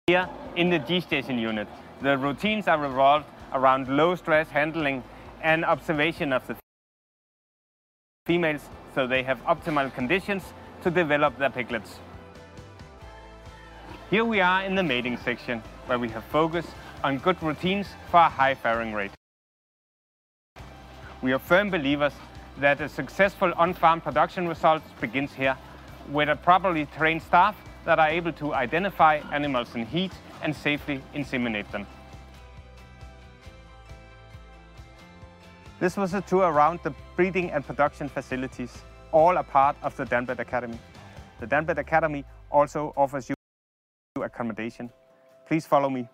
[0.06, 1.66] Here in the G-Station unit,
[2.02, 3.24] the routines are revolved
[3.54, 5.02] around low stress handling
[5.42, 6.56] and observation of the
[8.26, 8.60] females
[8.94, 10.42] so they have optimal conditions
[10.82, 11.98] to develop their piglets.
[14.10, 16.68] Here we are in the mating section, where we have focused
[17.02, 19.10] on good routines for a high farrowing rate.
[21.22, 22.12] We are firm believers
[22.58, 25.56] that a successful on-farm production results begins here,
[26.10, 31.02] with a properly trained staff that are able to identify animals in heat and safely
[31.14, 31.86] inseminate them.
[35.80, 38.82] This was a tour around the breeding and production facilities,
[39.12, 40.78] all a part of the Danbred Academy.
[41.40, 43.34] The Danbred Academy also offers you
[44.22, 44.90] accommodation.
[45.46, 46.08] Please follow me.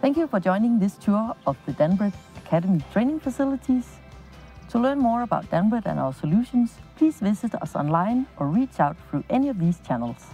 [0.00, 3.84] Thank you for joining this tour of the Danbred Academy training facilities.
[4.70, 8.96] To learn more about Danbred and our solutions, please visit us online or reach out
[9.10, 10.24] through any of these channels.